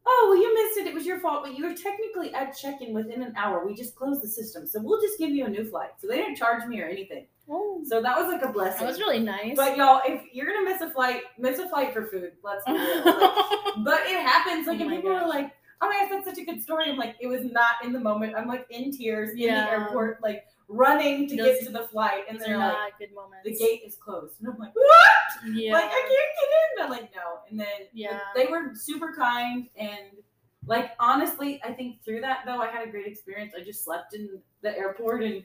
oh 0.06 0.26
well 0.30 0.36
you 0.42 0.54
missed 0.54 0.78
it. 0.78 0.86
It 0.88 0.94
was 0.94 1.06
your 1.06 1.20
fault, 1.20 1.44
but 1.44 1.56
you 1.56 1.66
were 1.66 1.74
technically 1.74 2.34
at 2.34 2.56
check-in 2.56 2.92
within 2.92 3.22
an 3.22 3.34
hour. 3.36 3.64
We 3.66 3.74
just 3.74 3.94
closed 3.94 4.22
the 4.22 4.28
system, 4.28 4.66
so 4.66 4.80
we'll 4.82 5.00
just 5.00 5.18
give 5.18 5.30
you 5.30 5.46
a 5.46 5.48
new 5.48 5.64
flight. 5.68 5.90
So 5.98 6.08
they 6.08 6.16
didn't 6.16 6.36
charge 6.36 6.66
me 6.66 6.80
or 6.80 6.86
anything. 6.86 7.26
Oh, 7.48 7.82
So 7.84 8.00
that 8.02 8.16
was 8.16 8.32
like 8.32 8.42
a 8.42 8.52
blessing. 8.52 8.80
that 8.80 8.90
was 8.90 8.98
really 9.00 9.18
nice. 9.20 9.56
But 9.56 9.76
y'all, 9.76 10.00
if 10.06 10.22
you're 10.32 10.46
gonna 10.46 10.64
miss 10.68 10.80
a 10.80 10.90
flight, 10.90 11.22
miss 11.38 11.58
a 11.58 11.68
flight 11.68 11.92
for 11.92 12.06
food. 12.06 12.32
Let's. 12.42 12.66
Like, 12.66 12.76
but 13.84 14.00
it 14.06 14.20
happens. 14.24 14.66
Like, 14.66 14.80
Oh 14.80 14.82
and 14.84 14.90
people 14.90 15.12
are 15.12 15.26
like, 15.28 15.50
"Oh 15.80 15.88
my 15.88 15.94
gosh, 16.00 16.08
that's 16.10 16.24
such 16.24 16.38
a 16.38 16.44
good 16.44 16.62
story." 16.62 16.88
I'm 16.90 16.96
like, 16.96 17.16
it 17.20 17.26
was 17.26 17.42
not 17.44 17.84
in 17.84 17.92
the 17.92 18.00
moment. 18.00 18.34
I'm 18.36 18.46
like 18.48 18.66
in 18.70 18.90
tears 18.92 19.30
in 19.30 19.38
Yeah. 19.38 19.64
the 19.64 19.70
airport, 19.72 20.22
like 20.22 20.44
running 20.72 21.28
to 21.28 21.36
get 21.36 21.64
to 21.64 21.70
the 21.70 21.86
flight, 21.88 22.24
and 22.28 22.40
they're 22.40 22.58
like, 22.58 22.98
good 22.98 23.14
moments. 23.14 23.44
"The 23.44 23.54
gate 23.56 23.82
is 23.86 23.94
closed," 23.96 24.40
and 24.40 24.48
I'm 24.48 24.58
like, 24.58 24.74
"What?" 24.74 25.54
Yeah. 25.54 25.72
Like, 25.74 25.84
I 25.84 25.90
can't 25.90 26.08
get 26.08 26.48
in. 26.78 26.84
I'm 26.84 26.90
like, 26.90 27.14
"No," 27.14 27.40
and 27.50 27.60
then 27.60 27.88
Yeah. 27.92 28.20
they 28.34 28.46
were 28.46 28.74
super 28.74 29.12
kind 29.14 29.68
and. 29.76 30.16
Like 30.64 30.92
honestly, 31.00 31.60
I 31.64 31.72
think 31.72 32.04
through 32.04 32.20
that 32.20 32.42
though, 32.46 32.60
I 32.62 32.68
had 32.68 32.86
a 32.86 32.90
great 32.92 33.08
experience. 33.08 33.52
I 33.58 33.64
just 33.64 33.82
slept 33.84 34.14
in 34.14 34.40
the 34.60 34.70
airport 34.78 35.24
and 35.24 35.44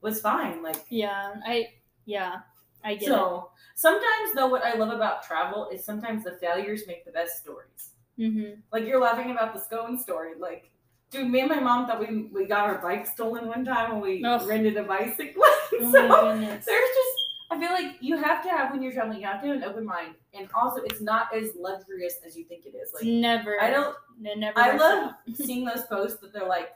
was 0.00 0.20
fine. 0.20 0.62
Like 0.62 0.86
yeah. 0.90 1.34
I 1.44 1.70
yeah. 2.04 2.36
I 2.84 2.94
get 2.94 3.02
it. 3.02 3.06
so 3.06 3.50
sometimes 3.74 4.32
though, 4.36 4.46
what 4.46 4.62
I 4.64 4.74
love 4.74 4.90
about 4.90 5.24
travel 5.24 5.68
is 5.72 5.84
sometimes 5.84 6.22
the 6.22 6.38
failures 6.40 6.82
make 6.86 7.04
the 7.04 7.10
best 7.10 7.38
stories. 7.38 7.94
Mm-hmm. 8.16 8.60
Like 8.72 8.86
you're 8.86 9.00
laughing 9.00 9.32
about 9.32 9.54
the 9.54 9.60
scone 9.60 9.98
story. 9.98 10.34
Like, 10.38 10.70
dude, 11.14 11.30
me 11.30 11.40
and 11.40 11.48
my 11.48 11.60
mom 11.60 11.86
thought 11.86 12.00
we 12.00 12.28
we 12.32 12.46
got 12.46 12.68
our 12.68 12.78
bike 12.78 13.06
stolen 13.06 13.46
one 13.46 13.64
time 13.64 13.92
when 13.92 14.00
we 14.00 14.24
Ugh. 14.24 14.46
rented 14.46 14.76
a 14.76 14.82
bicycle. 14.82 15.42
Oh 15.44 15.62
so 15.92 16.08
my 16.08 16.34
there's 16.36 16.64
just 16.64 17.14
I 17.50 17.58
feel 17.58 17.70
like 17.70 17.96
you 18.00 18.16
have 18.16 18.42
to 18.42 18.48
have 18.48 18.72
when 18.72 18.82
you're 18.82 18.92
traveling, 18.92 19.20
you 19.20 19.26
have 19.26 19.40
to 19.42 19.48
have 19.48 19.56
an 19.58 19.64
open 19.64 19.84
mind, 19.84 20.14
and 20.32 20.48
also 20.56 20.82
it's 20.82 21.00
not 21.00 21.34
as 21.34 21.50
luxurious 21.56 22.14
as 22.26 22.36
you 22.36 22.44
think 22.44 22.66
it 22.66 22.74
is. 22.74 22.92
Like 22.92 23.04
never. 23.04 23.60
I 23.62 23.70
don't. 23.70 23.96
It 24.22 24.38
never. 24.38 24.58
I 24.58 24.76
love 24.76 25.12
seeing 25.34 25.64
those 25.64 25.82
posts 25.82 26.20
that 26.20 26.32
they're 26.32 26.48
like 26.48 26.70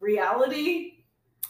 reality 0.00 0.94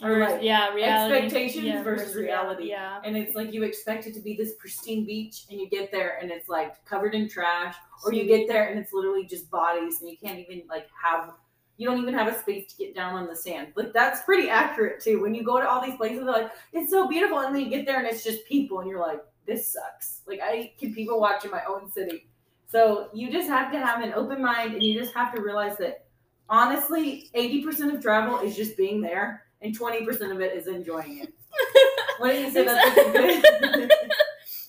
or 0.03 0.19
like 0.19 0.43
yeah, 0.43 0.73
reality. 0.75 1.15
expectations 1.15 1.65
yeah, 1.65 1.83
versus 1.83 2.15
reality. 2.15 2.69
Yeah. 2.69 3.01
and 3.05 3.17
it's 3.17 3.35
like 3.35 3.53
you 3.53 3.65
expect 3.65 4.07
it 4.07 4.15
to 4.15 4.21
be 4.21 4.37
this 4.37 4.55
pristine 4.55 5.05
beach 5.05 5.45
and 5.51 5.59
you 5.59 5.69
get 5.69 5.91
there 5.91 6.19
and 6.23 6.31
it's 6.31 6.49
like 6.49 6.85
covered 6.85 7.15
in 7.15 7.29
trash 7.29 7.75
or 8.05 8.13
you 8.13 8.25
get 8.25 8.47
there 8.47 8.69
and 8.69 8.79
it's 8.79 8.93
literally 8.93 9.27
just 9.27 9.51
bodies 9.51 10.01
and 10.01 10.09
you 10.09 10.17
can't 10.17 10.39
even 10.39 10.63
like 10.69 10.87
have 11.03 11.33
you 11.79 11.89
don't 11.89 12.03
even 12.03 12.13
have 12.13 12.27
a 12.27 12.39
space 12.39 12.71
to 12.71 12.77
get 12.77 12.95
down 12.95 13.15
on 13.15 13.27
the 13.27 13.35
sand. 13.35 13.69
Like 13.77 13.93
that's 13.95 14.23
pretty 14.23 14.51
accurate 14.51 15.01
too. 15.01 15.23
When 15.23 15.35
you 15.35 15.43
go 15.43 15.61
to 15.61 15.67
all 15.67 15.81
these 15.85 15.97
places 15.97 16.25
they're 16.25 16.33
like 16.33 16.51
it's 16.73 16.91
so 16.91 17.09
beautiful 17.09 17.39
and 17.39 17.55
then 17.55 17.63
you 17.63 17.71
get 17.71 17.87
there 17.87 17.99
and 17.99 18.07
it's 18.07 18.23
just 18.23 18.45
people 18.47 18.81
and 18.81 18.91
you're 18.91 19.01
like 19.01 19.23
this 19.47 19.69
sucks. 19.69 20.21
Like 20.27 20.41
i 20.43 20.73
can 20.79 20.95
people 20.95 21.19
watch 21.19 21.45
in 21.45 21.51
my 21.51 21.63
own 21.69 21.91
city. 21.91 22.29
So 22.67 23.09
you 23.15 23.33
just 23.33 23.49
have 23.49 23.73
to 23.73 23.79
have 23.79 24.03
an 24.03 24.13
open 24.13 24.43
mind 24.43 24.75
and 24.75 24.83
you 24.83 25.01
just 25.01 25.15
have 25.15 25.35
to 25.35 25.41
realize 25.41 25.79
that 25.79 26.05
honestly 26.51 27.31
80% 27.35 27.95
of 27.95 28.03
travel 28.03 28.41
is 28.41 28.57
just 28.57 28.77
being 28.77 29.01
there 29.01 29.45
and 29.63 29.79
20% 29.79 30.07
of 30.33 30.41
it 30.41 30.55
is 30.55 30.67
enjoying 30.67 31.19
it. 31.19 31.33
What 32.19 32.33
do 32.33 32.41
you 32.41 32.51
say 32.51 32.65
that's 32.65 32.99
like 32.99 33.07
a 33.07 33.13
good 33.13 33.91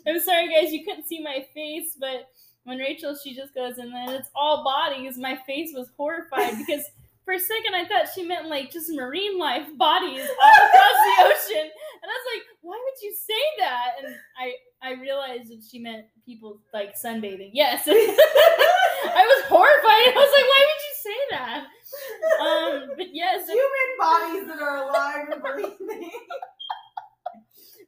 I'm 0.07 0.19
sorry, 0.19 0.49
guys, 0.53 0.71
you 0.71 0.83
couldn't 0.85 1.07
see 1.07 1.21
my 1.21 1.45
face, 1.53 1.95
but 1.99 2.29
when 2.69 2.77
Rachel 2.77 3.17
she 3.21 3.35
just 3.35 3.53
goes 3.55 3.79
and 3.79 3.91
then 3.91 4.09
it's 4.09 4.29
all 4.35 4.63
bodies, 4.63 5.17
my 5.17 5.35
face 5.47 5.71
was 5.73 5.89
horrified 5.97 6.57
because 6.59 6.85
for 7.25 7.33
a 7.33 7.39
second 7.39 7.73
I 7.75 7.85
thought 7.85 8.13
she 8.13 8.23
meant 8.23 8.47
like 8.47 8.71
just 8.71 8.91
marine 8.91 9.37
life 9.39 9.65
bodies 9.77 10.21
all 10.21 10.67
across 10.67 10.97
the 11.03 11.23
ocean, 11.25 11.69
and 12.01 12.09
I 12.09 12.13
was 12.13 12.27
like, 12.33 12.43
why 12.61 12.79
would 12.81 13.01
you 13.01 13.13
say 13.13 13.41
that? 13.59 13.89
And 14.03 14.15
I 14.39 14.53
I 14.81 15.01
realized 15.01 15.49
that 15.49 15.63
she 15.69 15.79
meant 15.79 16.05
people 16.25 16.59
like 16.73 16.95
sunbathing. 16.95 17.51
Yes, 17.53 17.83
I 17.87 19.25
was 19.25 19.45
horrified. 19.45 20.13
I 20.13 20.15
was 20.15 20.33
like, 20.37 20.47
why 20.53 20.61
would 20.69 20.83
you 20.87 20.95
say 21.01 21.19
that? 21.31 21.65
Um, 22.39 22.89
but 22.97 23.13
yes, 23.13 23.47
human 23.47 23.89
bodies 23.99 24.47
that 24.47 24.61
are 24.61 24.87
alive 24.87 25.27
and 25.31 25.41
breathing. 25.41 26.11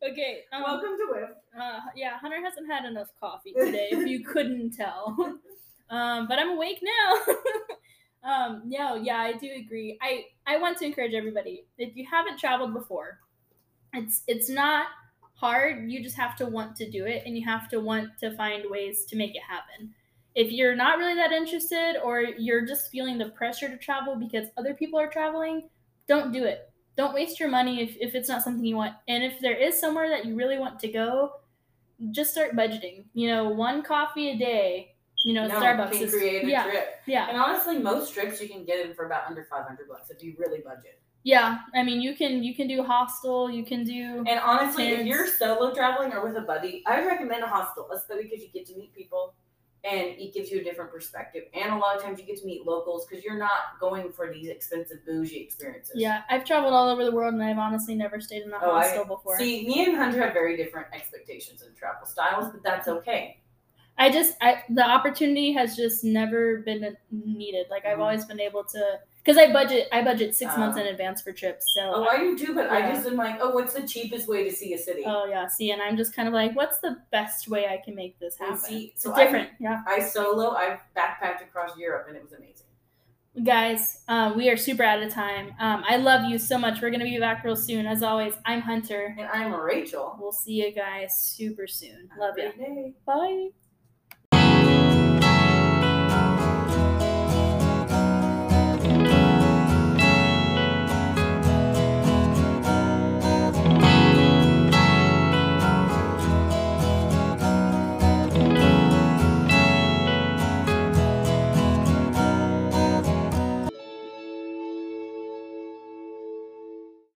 Okay. 0.03 0.41
Um, 0.51 0.63
Welcome 0.63 0.97
to 0.97 1.13
WIF. 1.13 1.29
Uh, 1.59 1.79
yeah, 1.95 2.17
Hunter 2.19 2.41
hasn't 2.41 2.67
had 2.67 2.85
enough 2.85 3.07
coffee 3.19 3.53
today, 3.53 3.89
if 3.91 4.07
you 4.07 4.23
couldn't 4.25 4.71
tell. 4.71 5.15
um, 5.89 6.27
but 6.27 6.39
I'm 6.39 6.49
awake 6.49 6.81
now. 6.81 7.33
um, 8.29 8.61
no, 8.65 8.95
yeah, 8.95 9.17
I 9.17 9.33
do 9.33 9.49
agree. 9.57 9.97
I 10.01 10.25
I 10.47 10.57
want 10.57 10.77
to 10.79 10.85
encourage 10.85 11.13
everybody 11.13 11.65
if 11.77 11.95
you 11.95 12.05
haven't 12.09 12.39
traveled 12.39 12.73
before, 12.73 13.19
it's 13.93 14.23
it's 14.27 14.49
not 14.49 14.87
hard. 15.33 15.91
You 15.91 16.03
just 16.03 16.17
have 16.17 16.35
to 16.37 16.45
want 16.45 16.75
to 16.77 16.89
do 16.89 17.05
it, 17.05 17.23
and 17.25 17.37
you 17.37 17.45
have 17.45 17.67
to 17.69 17.79
want 17.79 18.09
to 18.19 18.35
find 18.35 18.63
ways 18.69 19.05
to 19.05 19.15
make 19.15 19.35
it 19.35 19.43
happen. 19.47 19.93
If 20.33 20.51
you're 20.51 20.75
not 20.75 20.97
really 20.97 21.15
that 21.15 21.33
interested, 21.33 21.97
or 22.01 22.21
you're 22.21 22.65
just 22.65 22.89
feeling 22.89 23.17
the 23.17 23.29
pressure 23.29 23.67
to 23.67 23.77
travel 23.77 24.15
because 24.15 24.47
other 24.57 24.73
people 24.73 24.97
are 24.99 25.09
traveling, 25.09 25.69
don't 26.07 26.31
do 26.31 26.45
it. 26.45 26.70
Don't 27.01 27.13
waste 27.19 27.39
your 27.39 27.49
money 27.49 27.81
if, 27.81 27.95
if 27.99 28.13
it's 28.15 28.29
not 28.29 28.43
something 28.43 28.63
you 28.63 28.75
want. 28.75 28.93
And 29.07 29.23
if 29.23 29.39
there 29.39 29.55
is 29.67 29.79
somewhere 29.79 30.07
that 30.09 30.25
you 30.25 30.35
really 30.35 30.59
want 30.59 30.79
to 30.81 30.87
go, 30.87 31.09
just 32.11 32.31
start 32.31 32.55
budgeting. 32.55 33.05
You 33.13 33.27
know, 33.31 33.49
one 33.49 33.81
coffee 33.83 34.29
a 34.31 34.37
day. 34.37 34.95
You 35.23 35.33
know, 35.33 35.47
No, 35.47 35.55
Starbucks 35.59 35.91
can 35.93 36.03
is 36.03 36.11
create 36.13 36.43
a 36.45 36.47
yeah, 36.49 36.63
trip. 36.63 36.87
yeah, 37.07 37.29
And 37.29 37.37
honestly, 37.37 37.77
most 37.77 38.13
trips 38.13 38.41
you 38.41 38.49
can 38.49 38.65
get 38.65 38.85
in 38.85 38.93
for 38.95 39.05
about 39.05 39.23
under 39.27 39.43
500 39.43 39.87
bucks 39.87 40.09
if 40.09 40.23
you 40.23 40.35
really 40.37 40.61
budget. 40.61 40.99
yeah. 41.23 41.59
I 41.75 41.83
mean, 41.83 42.01
you 42.01 42.15
can 42.15 42.43
you 42.43 42.53
can 42.55 42.67
do 42.67 42.81
hostel. 42.83 43.49
You 43.57 43.63
can 43.63 43.83
do 43.83 44.23
And 44.27 44.39
honestly, 44.39 44.87
if 44.89 45.05
you're 45.05 45.27
solo 45.27 45.73
traveling 45.75 46.11
or 46.13 46.23
with 46.25 46.37
a 46.37 46.41
buddy, 46.41 46.83
I 46.87 46.99
would 46.99 47.07
recommend 47.07 47.43
a 47.43 47.47
hostel, 47.47 47.85
especially 47.91 48.23
because 48.29 48.41
you 48.45 48.49
get 48.57 48.65
to 48.71 48.75
meet 48.81 48.91
people 48.95 49.35
and 49.83 50.07
it 50.19 50.33
gives 50.33 50.51
you 50.51 50.59
a 50.59 50.63
different 50.63 50.91
perspective. 50.91 51.43
And 51.53 51.73
a 51.73 51.77
lot 51.77 51.95
of 51.95 52.03
times 52.03 52.19
you 52.19 52.25
get 52.25 52.37
to 52.37 52.45
meet 52.45 52.65
locals 52.65 53.05
because 53.07 53.23
you're 53.23 53.37
not 53.37 53.79
going 53.79 54.11
for 54.11 54.31
these 54.31 54.47
expensive 54.47 55.03
bougie 55.05 55.39
experiences. 55.39 55.95
Yeah, 55.95 56.21
I've 56.29 56.45
traveled 56.45 56.73
all 56.73 56.87
over 56.89 57.03
the 57.03 57.11
world 57.11 57.33
and 57.33 57.43
I've 57.43 57.57
honestly 57.57 57.95
never 57.95 58.21
stayed 58.21 58.43
in 58.43 58.51
a 58.53 58.59
Oh, 58.61 58.71
I- 58.75 58.81
hostel 58.87 59.05
before. 59.05 59.37
See, 59.39 59.65
me 59.67 59.85
and 59.85 59.97
Hunter 59.97 60.21
have 60.21 60.33
very 60.33 60.55
different 60.55 60.87
expectations 60.93 61.63
and 61.63 61.75
travel 61.75 62.05
styles, 62.05 62.51
but 62.51 62.61
that's 62.63 62.87
okay. 62.87 63.41
I 63.97 64.09
just 64.11 64.35
I 64.41 64.63
the 64.69 64.83
opportunity 64.87 65.51
has 65.53 65.75
just 65.75 66.03
never 66.03 66.59
been 66.59 66.95
needed. 67.11 67.67
Like 67.69 67.85
I've 67.85 67.97
Mhm. 67.97 68.01
always 68.01 68.25
been 68.25 68.39
able 68.39 68.63
to 68.63 68.99
because 69.23 69.37
I 69.37 69.51
budget 69.53 69.87
I 69.91 70.01
budget 70.03 70.35
six 70.35 70.55
months 70.57 70.77
Ah. 70.77 70.81
in 70.81 70.87
advance 70.87 71.21
for 71.21 71.31
trips. 71.31 71.73
So 71.73 71.91
Oh, 71.95 72.03
I 72.05 72.17
do 72.17 72.37
too, 72.37 72.53
but 72.55 72.69
I 72.69 72.91
just 72.91 73.07
am 73.07 73.15
like, 73.15 73.37
oh, 73.41 73.51
what's 73.51 73.73
the 73.73 73.87
cheapest 73.87 74.27
way 74.27 74.43
to 74.49 74.55
see 74.55 74.73
a 74.73 74.77
city? 74.77 75.03
oh 75.05 75.25
yeah, 75.25 75.47
see, 75.47 75.71
and 75.71 75.81
I'm 75.81 75.95
just 75.97 76.15
kind 76.15 76.27
of 76.27 76.33
like, 76.33 76.55
what's 76.55 76.79
the 76.79 76.97
best 77.11 77.47
way 77.47 77.67
I 77.67 77.77
can 77.83 77.95
make 77.95 78.19
this 78.19 78.37
happen? 78.37 78.57
see, 78.57 78.91
it's 78.93 79.03
so 79.03 79.13
I- 79.13 79.23
different, 79.23 79.49
yeah. 79.59 79.81
I 79.87 79.99
solo, 80.01 80.51
I 80.51 80.79
backpacked 80.95 81.41
across 81.43 81.77
Europe, 81.77 82.05
and 82.07 82.17
it 82.17 82.23
was 82.23 82.33
amazing. 82.33 82.67
Guys, 83.45 84.03
uh, 84.09 84.33
we 84.35 84.49
are 84.49 84.57
super 84.57 84.83
out 84.83 85.01
of 85.01 85.09
time. 85.13 85.53
Um, 85.57 85.85
I 85.87 85.95
love 85.95 86.29
you 86.29 86.37
so 86.37 86.57
much. 86.57 86.81
We're 86.81 86.89
gonna 86.89 87.05
be 87.05 87.17
back 87.17 87.45
real 87.45 87.55
soon. 87.55 87.85
As 87.85 88.03
always, 88.03 88.33
I'm 88.45 88.59
Hunter. 88.59 89.15
And 89.17 89.25
I'm 89.29 89.53
Rachel. 89.53 90.17
We'll 90.19 90.33
see 90.33 90.61
you 90.61 90.71
guys 90.73 91.15
super 91.15 91.65
soon. 91.65 92.09
Have 92.09 92.19
Love 92.19 92.37
you. 92.37 92.51
day. 92.51 92.93
Bye. 93.05 93.49